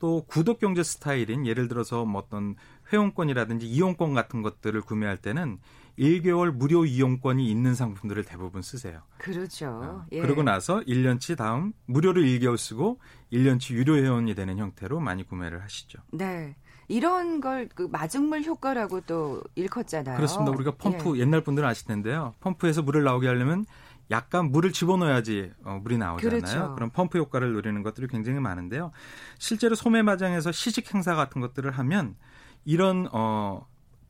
또 0.00 0.24
구독 0.26 0.58
경제 0.58 0.82
스타일인 0.82 1.46
예를 1.46 1.68
들어서 1.68 2.04
뭐 2.04 2.20
어떤 2.20 2.56
회원권이라든지 2.92 3.66
이용권 3.66 4.14
같은 4.14 4.42
것들을 4.42 4.80
구매할 4.82 5.16
때는 5.16 5.58
1개월 5.98 6.50
무료 6.50 6.84
이용권이 6.84 7.48
있는 7.48 7.74
상품들을 7.74 8.24
대부분 8.24 8.62
쓰세요. 8.62 9.02
그렇죠. 9.18 9.66
어, 9.68 10.06
예. 10.12 10.20
그러고 10.20 10.42
나서 10.42 10.80
1년치 10.80 11.36
다음 11.36 11.72
무료로 11.86 12.20
1개월 12.22 12.56
쓰고 12.56 12.98
1년치 13.32 13.74
유료 13.74 13.96
회원이 13.96 14.34
되는 14.34 14.58
형태로 14.58 14.98
많이 15.00 15.22
구매를 15.24 15.62
하시죠. 15.62 16.00
네. 16.12 16.56
이런 16.88 17.40
걸 17.40 17.68
그 17.74 17.88
마중물 17.90 18.42
효과라고 18.42 19.00
또 19.02 19.42
일컫잖아요. 19.54 20.16
그렇습니다. 20.16 20.52
우리가 20.52 20.72
펌프 20.72 21.16
예. 21.16 21.20
옛날 21.20 21.40
분들은 21.42 21.66
아실 21.66 21.86
텐데요. 21.86 22.34
펌프에서 22.40 22.82
물을 22.82 23.04
나오게 23.04 23.26
하려면 23.26 23.64
약간 24.10 24.50
물을 24.50 24.70
집어넣어야지 24.72 25.52
어, 25.64 25.80
물이 25.82 25.96
나오잖아요. 25.96 26.40
그렇죠. 26.40 26.74
그런 26.74 26.90
펌프 26.90 27.16
효과를 27.18 27.52
노리는 27.54 27.82
것들이 27.82 28.06
굉장히 28.08 28.38
많은데요. 28.40 28.90
실제로 29.38 29.74
소매 29.74 30.02
마장에서 30.02 30.52
시식 30.52 30.92
행사 30.94 31.14
같은 31.14 31.40
것들을 31.40 31.70
하면 31.70 32.16
이런 32.64 33.08
어 33.12 33.66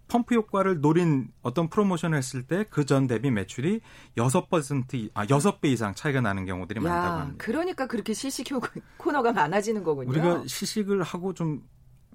펌프 0.08 0.34
효과를 0.34 0.80
노린 0.80 1.28
어떤 1.42 1.68
프로모션을 1.68 2.16
했을 2.18 2.42
때 2.46 2.64
그 2.64 2.84
전 2.84 3.06
대비 3.06 3.30
매출이 3.30 3.80
6%아 4.16 5.26
6배 5.26 5.66
이상 5.66 5.94
차이가 5.94 6.20
나는 6.20 6.44
경우들이 6.44 6.80
많다고 6.80 7.06
야, 7.16 7.20
합니다. 7.20 7.44
그러니까 7.44 7.86
그렇게 7.86 8.12
시식 8.12 8.50
효 8.50 8.60
코너가 8.98 9.32
많아지는 9.32 9.82
거군요. 9.82 10.10
우리가 10.10 10.44
시식을 10.46 11.02
하고 11.02 11.32
좀 11.34 11.62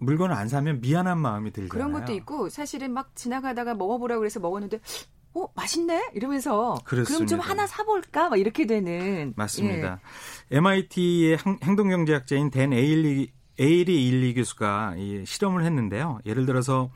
물건을 0.01 0.33
안 0.35 0.47
사면 0.47 0.79
미안한 0.81 1.17
마음이 1.19 1.51
들잖아요. 1.51 1.69
그런 1.69 1.91
것도 1.91 2.13
있고 2.13 2.49
사실은 2.49 2.93
막 2.93 3.15
지나가다가 3.15 3.73
먹어보라고 3.73 4.19
그래서 4.19 4.39
먹었는데 4.39 4.79
어 5.33 5.47
맛있네 5.55 6.11
이러면서 6.13 6.75
그럼 6.85 7.05
좀 7.05 7.15
그렇습니다. 7.17 7.37
하나 7.49 7.67
사볼까 7.67 8.29
막 8.29 8.37
이렇게 8.39 8.65
되는 8.65 9.33
맞습니다. 9.35 9.99
MIT의 10.51 11.37
행동경제학자인 11.63 12.49
댄 12.49 12.71
에일리, 12.73 13.31
에일리 13.59 14.07
일리 14.07 14.33
교수가 14.33 14.95
이 14.97 15.25
실험을 15.25 15.63
했는데요. 15.65 16.19
예를 16.25 16.45
들어서 16.45 16.89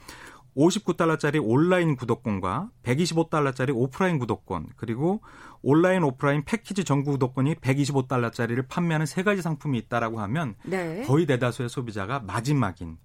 59달러짜리 0.55 1.41
온라인 1.43 1.95
구독권과 1.95 2.69
125달러짜리 2.83 3.75
오프라인 3.75 4.19
구독권 4.19 4.69
그리고 4.77 5.21
온라인 5.61 6.03
오프라인 6.03 6.43
패키지 6.43 6.83
전구 6.83 7.11
구독권이 7.11 7.55
125달러짜리를 7.55 8.67
판매하는 8.67 9.05
세 9.05 9.23
가지 9.23 9.41
상품이 9.41 9.77
있다라고 9.79 10.19
하면 10.21 10.55
예. 10.67 10.69
네. 10.69 11.03
거의 11.03 11.25
대다수의 11.25 11.69
소비자가 11.69 12.19
마지막인 12.19 12.97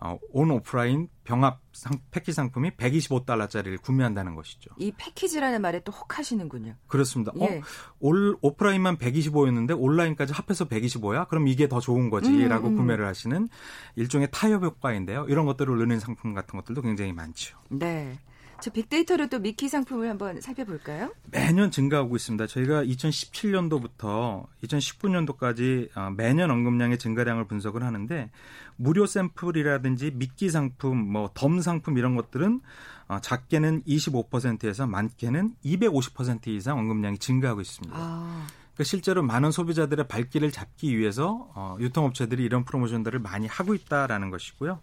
어, 0.00 0.18
온 0.32 0.50
오프라인 0.50 1.08
병합 1.24 1.60
상, 1.72 1.98
패키지 2.10 2.32
상품이 2.32 2.70
125달러짜리를 2.72 3.80
구매한다는 3.82 4.34
것이죠. 4.34 4.70
이 4.78 4.92
패키지라는 4.96 5.60
말에 5.60 5.80
또 5.80 5.92
혹하시는군요. 5.92 6.74
그렇습니다. 6.86 7.32
예. 7.40 7.58
어, 7.58 7.62
올, 8.00 8.36
오프라인만 8.40 8.98
125였는데 8.98 9.76
온라인까지 9.78 10.32
합해서 10.32 10.68
125야? 10.68 11.28
그럼 11.28 11.48
이게 11.48 11.68
더 11.68 11.80
좋은 11.80 12.10
거지라고 12.10 12.68
음, 12.68 12.72
음. 12.72 12.76
구매를 12.76 13.06
하시는 13.06 13.48
일종의 13.96 14.28
타협 14.30 14.62
효과인데요. 14.62 15.26
이런 15.28 15.46
것들을 15.46 15.76
넣는 15.78 15.98
상품 16.00 16.34
같은 16.34 16.56
것들도 16.58 16.82
굉장히 16.82 17.12
많죠. 17.12 17.58
네. 17.68 18.18
저 18.60 18.70
빅데이터로 18.70 19.28
또 19.28 19.38
미키 19.38 19.68
상품을 19.68 20.08
한번 20.08 20.40
살펴볼까요? 20.40 21.14
매년 21.30 21.70
증가하고 21.70 22.16
있습니다. 22.16 22.46
저희가 22.48 22.82
2017년도부터 22.84 24.46
2019년도까지 24.64 25.96
어, 25.96 26.10
매년 26.16 26.50
언급량의 26.50 26.98
증가량을 26.98 27.46
분석을 27.46 27.84
하는데 27.84 28.30
무료 28.76 29.06
샘플이라든지 29.06 30.12
미끼 30.14 30.50
상품, 30.50 30.98
뭐 30.98 31.30
덤 31.34 31.60
상품 31.60 31.98
이런 31.98 32.16
것들은 32.16 32.60
어, 33.08 33.20
작게는 33.20 33.84
25%에서 33.84 34.86
많게는 34.86 35.54
250% 35.64 36.48
이상 36.48 36.78
언급량이 36.78 37.18
증가하고 37.18 37.60
있습니다. 37.60 37.94
아, 37.96 38.46
그러니까 38.74 38.84
실제로 38.84 39.22
많은 39.22 39.50
소비자들의 39.50 40.08
발길을 40.08 40.50
잡기 40.50 40.96
위해서 40.98 41.48
어, 41.54 41.76
유통업체들이 41.80 42.44
이런 42.44 42.64
프로모션들을 42.64 43.18
많이 43.20 43.46
하고 43.46 43.74
있다라는 43.74 44.30
것이고요. 44.30 44.80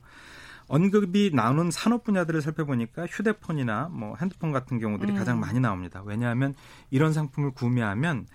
언급이 0.67 1.31
나오는 1.33 1.69
산업 1.71 2.03
분야들을 2.03 2.41
살펴보니까 2.41 3.05
휴대폰이나 3.05 3.89
뭐 3.91 4.15
핸드폰 4.19 4.51
같은 4.51 4.79
경우들이 4.79 5.11
음. 5.11 5.17
가장 5.17 5.39
많이 5.39 5.59
나옵니다. 5.59 6.01
왜냐하면 6.05 6.53
이런 6.89 7.13
상품을 7.13 7.51
구매하면 7.51 8.27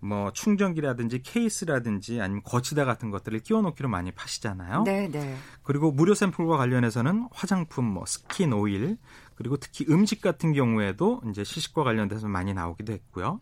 뭐 0.00 0.30
충전기라든지 0.32 1.22
케이스라든지 1.22 2.20
아니면 2.20 2.42
거치대 2.44 2.84
같은 2.84 3.10
것들을 3.10 3.40
끼워놓기로 3.40 3.88
많이 3.88 4.10
파시잖아요. 4.12 4.82
네, 4.82 5.08
네. 5.08 5.36
그리고 5.62 5.90
무료 5.90 6.14
샘플과 6.14 6.56
관련해서는 6.56 7.28
화장품, 7.32 7.86
뭐 7.86 8.04
스킨 8.06 8.52
오일, 8.52 8.98
그리고 9.34 9.56
특히 9.56 9.86
음식 9.88 10.20
같은 10.20 10.52
경우에도 10.52 11.22
이제 11.30 11.44
시식과 11.44 11.82
관련돼서 11.84 12.28
많이 12.28 12.52
나오기도 12.52 12.92
했고요. 12.92 13.40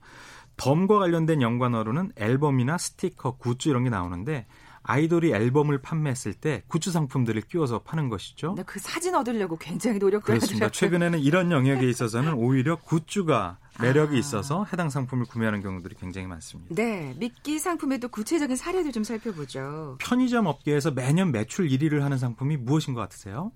덤과 0.57 0.99
관련된 1.01 1.43
연관어로는 1.43 2.13
앨범이나 2.17 2.79
스티커, 2.79 3.37
굿즈 3.37 3.69
이런 3.69 3.85
게 3.85 3.91
나오는데 3.91 4.47
아이돌이 4.85 5.33
앨범을 5.33 5.83
판매했을 5.83 6.35
때 6.35 6.63
굿즈 6.69 6.93
상품들을 6.93 7.43
끼워서 7.43 7.81
파는 7.83 8.09
것이죠. 8.11 8.49
근데 8.49 8.63
그 8.63 8.79
사진 8.79 9.15
얻으려고 9.15 9.57
굉장히 9.57 9.99
노력도 9.99 10.27
그렇습니다. 10.27 10.67
하더라고요. 10.67 10.71
최근에는 10.73 11.19
이런 11.19 11.51
영역에 11.51 11.89
있어서는 11.89 12.35
오히려 12.35 12.77
굿즈가 12.77 13.59
매력이 13.81 14.15
아. 14.15 14.19
있어서 14.19 14.65
해당 14.73 14.89
상품을 14.91 15.25
구매하는 15.27 15.61
경우들이 15.63 15.97
굉장히 15.99 16.27
많습니다. 16.29 16.75
네, 16.75 17.15
미끼 17.19 17.59
상품의 17.59 17.99
또 17.99 18.09
구체적인 18.09 18.57
사례들 18.57 18.93
좀 18.93 19.03
살펴보죠. 19.05 19.97
편의점 19.99 20.47
업계에서 20.47 20.91
매년 20.93 21.33
매출 21.33 21.69
1위를 21.69 22.01
하는 22.01 22.19
상품이 22.19 22.59
무엇인 22.59 22.95
것 22.95 23.01
같으세요? 23.01 23.51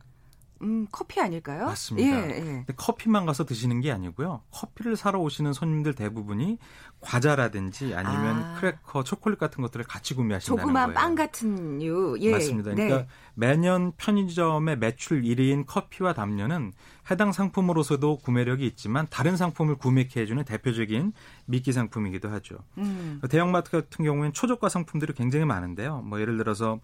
음, 0.63 0.87
커피 0.91 1.21
아닐까요? 1.21 1.67
맞습니다. 1.67 2.09
예, 2.09 2.31
예. 2.31 2.41
근데 2.41 2.73
커피만 2.77 3.27
가서 3.27 3.45
드시는 3.45 3.81
게 3.81 3.93
아니고요. 3.93 4.43
커피를 4.51 4.97
사러 4.97 5.21
오시는 5.21 5.53
손님들 5.53 5.95
대부분이 5.95 6.59
과자라든지 7.01 7.95
아니면 7.95 8.43
아. 8.43 8.55
크래커, 8.59 9.05
초콜릿 9.05 9.39
같은 9.39 9.63
것들을 9.63 9.85
같이 9.87 10.15
구매하신다는 10.15 10.61
조그만 10.61 10.87
거예요. 10.87 10.95
빵 10.95 11.15
같은 11.15 11.81
유. 11.83 12.17
예. 12.21 12.33
맞습니다. 12.33 12.75
네. 12.75 12.89
그러니까 12.89 13.11
매년 13.35 13.93
편의점의 13.97 14.79
매출 14.79 15.23
1위인 15.23 15.65
커피와 15.67 16.13
담요는 16.13 16.73
해당 17.11 17.33
상품으로서도 17.33 18.19
구매력이 18.19 18.67
있지만 18.67 19.07
다른 19.11 19.37
상품을 19.37 19.77
구매케 19.77 20.21
해주는 20.21 20.45
대표적인 20.45 21.13
미끼 21.47 21.73
상품이기도 21.73 22.29
하죠. 22.31 22.59
음. 22.79 23.21
대형마트 23.31 23.71
같은 23.71 24.05
경우에는 24.05 24.33
초저가 24.33 24.69
상품들이 24.69 25.15
굉장히 25.15 25.45
많은데요. 25.45 26.03
뭐 26.03 26.21
예를 26.21 26.37
들어서 26.37 26.73
어, 26.73 26.81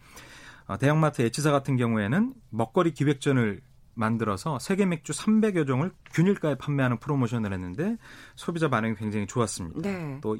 대형마트 0.79 1.23
H사 1.23 1.51
같은 1.51 1.77
경우에는 1.77 2.35
먹거리 2.51 2.93
기획전을 2.93 3.61
만들어서 3.95 4.59
세계 4.59 4.87
맥주 4.87 5.13
300여 5.13 5.67
종을 5.67 5.93
균일가에 6.13 6.57
판매하는 6.57 6.99
프로모션을 6.99 7.53
했는데 7.53 7.97
소비자 8.35 8.69
반응이 8.69 8.97
굉장히 8.97 9.27
좋았습니다. 9.27 9.81
네. 9.83 10.19
또 10.21 10.37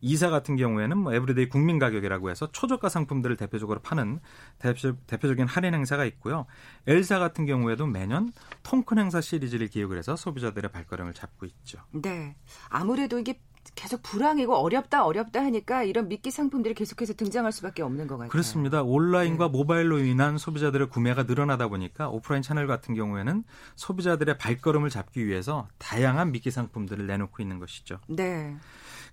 E사 0.00 0.30
같은 0.30 0.56
경우에는 0.56 0.98
뭐 0.98 1.14
에브리데이 1.14 1.48
국민 1.48 1.78
가격이라고 1.78 2.28
해서 2.30 2.50
초저가 2.50 2.88
상품들을 2.88 3.36
대표적으로 3.36 3.80
파는 3.80 4.18
대표, 4.58 4.96
대표적인 5.06 5.46
할인 5.46 5.74
행사가 5.74 6.04
있고요. 6.06 6.46
L사 6.86 7.20
같은 7.20 7.46
경우에도 7.46 7.86
매년 7.86 8.32
통큰 8.64 8.98
행사 8.98 9.20
시리즈를 9.20 9.68
기획을 9.68 9.96
해서 9.96 10.16
소비자들의 10.16 10.72
발걸음을 10.72 11.14
잡고 11.14 11.46
있죠. 11.46 11.78
네. 11.92 12.36
아무래도 12.68 13.18
이게 13.20 13.40
계속 13.74 14.02
불황이고 14.02 14.54
어렵다 14.54 15.04
어렵다 15.04 15.40
하니까 15.40 15.82
이런 15.82 16.08
미끼 16.08 16.30
상품들이 16.30 16.74
계속해서 16.74 17.14
등장할 17.14 17.52
수밖에 17.52 17.82
없는 17.82 18.06
것 18.06 18.16
같아요. 18.16 18.30
그렇습니다. 18.30 18.82
온라인과 18.82 19.46
네. 19.46 19.50
모바일로 19.50 19.98
인한 20.00 20.38
소비자들의 20.38 20.88
구매가 20.90 21.24
늘어나다 21.24 21.68
보니까 21.68 22.08
오프라인 22.08 22.42
채널 22.42 22.66
같은 22.66 22.94
경우에는 22.94 23.44
소비자들의 23.76 24.38
발걸음을 24.38 24.90
잡기 24.90 25.26
위해서 25.26 25.68
다양한 25.78 26.32
미끼 26.32 26.50
상품들을 26.50 27.06
내놓고 27.06 27.42
있는 27.42 27.58
것이죠. 27.58 27.98
네. 28.08 28.56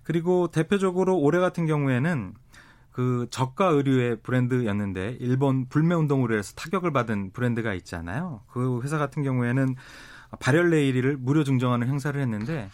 그리고 0.02 0.48
대표적으로 0.48 1.18
올해 1.18 1.38
같은 1.38 1.66
경우에는 1.66 2.34
그 2.92 3.28
저가 3.30 3.66
의류의 3.66 4.20
브랜드였는데 4.22 5.18
일본 5.20 5.68
불매 5.68 5.94
운동으로 5.94 6.36
해서 6.36 6.54
타격을 6.54 6.92
받은 6.92 7.32
브랜드가 7.32 7.72
있잖아요. 7.74 8.42
그 8.50 8.80
회사 8.82 8.98
같은 8.98 9.22
경우에는 9.22 9.76
발열 10.38 10.70
레일을 10.70 11.16
무료 11.16 11.44
증정하는 11.44 11.88
행사를 11.88 12.20
했는데 12.20 12.68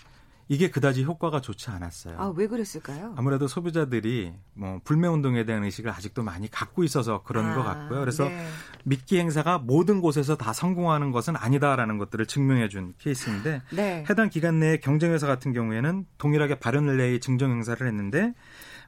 이게 0.48 0.70
그다지 0.70 1.02
효과가 1.04 1.40
좋지 1.40 1.70
않았어요. 1.70 2.16
아, 2.18 2.32
왜 2.36 2.46
그랬을까요? 2.46 3.14
아무래도 3.16 3.48
소비자들이 3.48 4.32
뭐 4.54 4.80
불매 4.84 5.08
운동에 5.08 5.44
대한 5.44 5.64
의식을 5.64 5.90
아직도 5.90 6.22
많이 6.22 6.48
갖고 6.50 6.84
있어서 6.84 7.22
그런 7.24 7.46
아, 7.46 7.54
것 7.56 7.62
같고요. 7.64 7.98
그래서 8.00 8.28
네. 8.28 8.46
미끼 8.84 9.18
행사가 9.18 9.58
모든 9.58 10.00
곳에서 10.00 10.36
다 10.36 10.52
성공하는 10.52 11.10
것은 11.10 11.34
아니다라는 11.36 11.98
것들을 11.98 12.26
증명해 12.26 12.68
준 12.68 12.94
케이스인데 12.98 13.62
네. 13.72 14.04
해당 14.08 14.28
기간 14.30 14.60
내에 14.60 14.76
경쟁회사 14.78 15.26
같은 15.26 15.52
경우에는 15.52 16.06
동일하게 16.18 16.60
발언rel레이 16.60 17.18
증정 17.18 17.50
행사를 17.50 17.84
했는데 17.84 18.32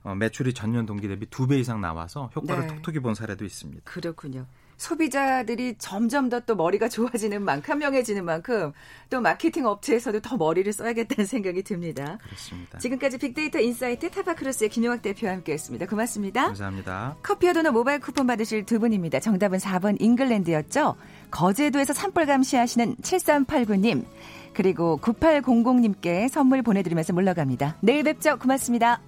어, 0.05 0.15
매출이 0.15 0.55
전년 0.55 0.87
동기 0.87 1.09
대비 1.09 1.27
두 1.27 1.49
배 1.49 1.59
이상 1.59 1.81
나와서 1.81 2.31
효과를 2.37 2.69
네. 2.69 2.75
톡톡히 2.77 3.01
본 3.01 3.15
사례도 3.17 3.45
있습니다. 3.45 3.83
그렇군요. 3.91 4.47
소비자들이 4.79 5.75
점점 5.79 6.29
더 6.31 6.39
또 6.49 6.55
머리가 6.57 6.89
좋아지는 6.89 7.43
만큼 7.43 7.75
현명해지는 7.75 8.25
만큼 8.25 8.73
또 9.11 9.21
마케팅 9.21 9.67
업체에서도 9.67 10.21
더 10.21 10.37
머리를 10.37 10.73
써야겠다는 10.73 11.27
생각이 11.27 11.63
듭니다. 11.63 12.19
그렇습니다. 12.25 12.79
지금까지 12.79 13.19
빅데이터 13.19 13.59
인사이트 13.59 14.09
타파크로스의 14.11 14.71
김용학 14.71 15.03
대표와 15.03 15.33
함께했습니다. 15.35 15.87
고맙습니다. 15.87 16.47
감사합니다. 16.47 17.17
커피와 17.23 17.53
도넛 17.53 17.73
모바일 17.73 17.99
쿠폰 18.01 18.27
받으실 18.27 18.65
두 18.65 18.79
분입니다. 18.79 19.21
정답은 19.21 19.59
4번 19.59 20.01
잉글랜드였죠. 20.01 20.95
거제도에서 21.31 21.93
산불 21.93 22.25
감시하시는 22.27 22.97
7389님 22.97 24.05
그리고 24.55 24.99
9800님께 25.03 26.29
선물 26.29 26.63
보내드리면서 26.63 27.13
물러갑니다. 27.13 27.77
내일 27.81 28.05
뵙죠. 28.05 28.39
고맙습니다. 28.39 29.01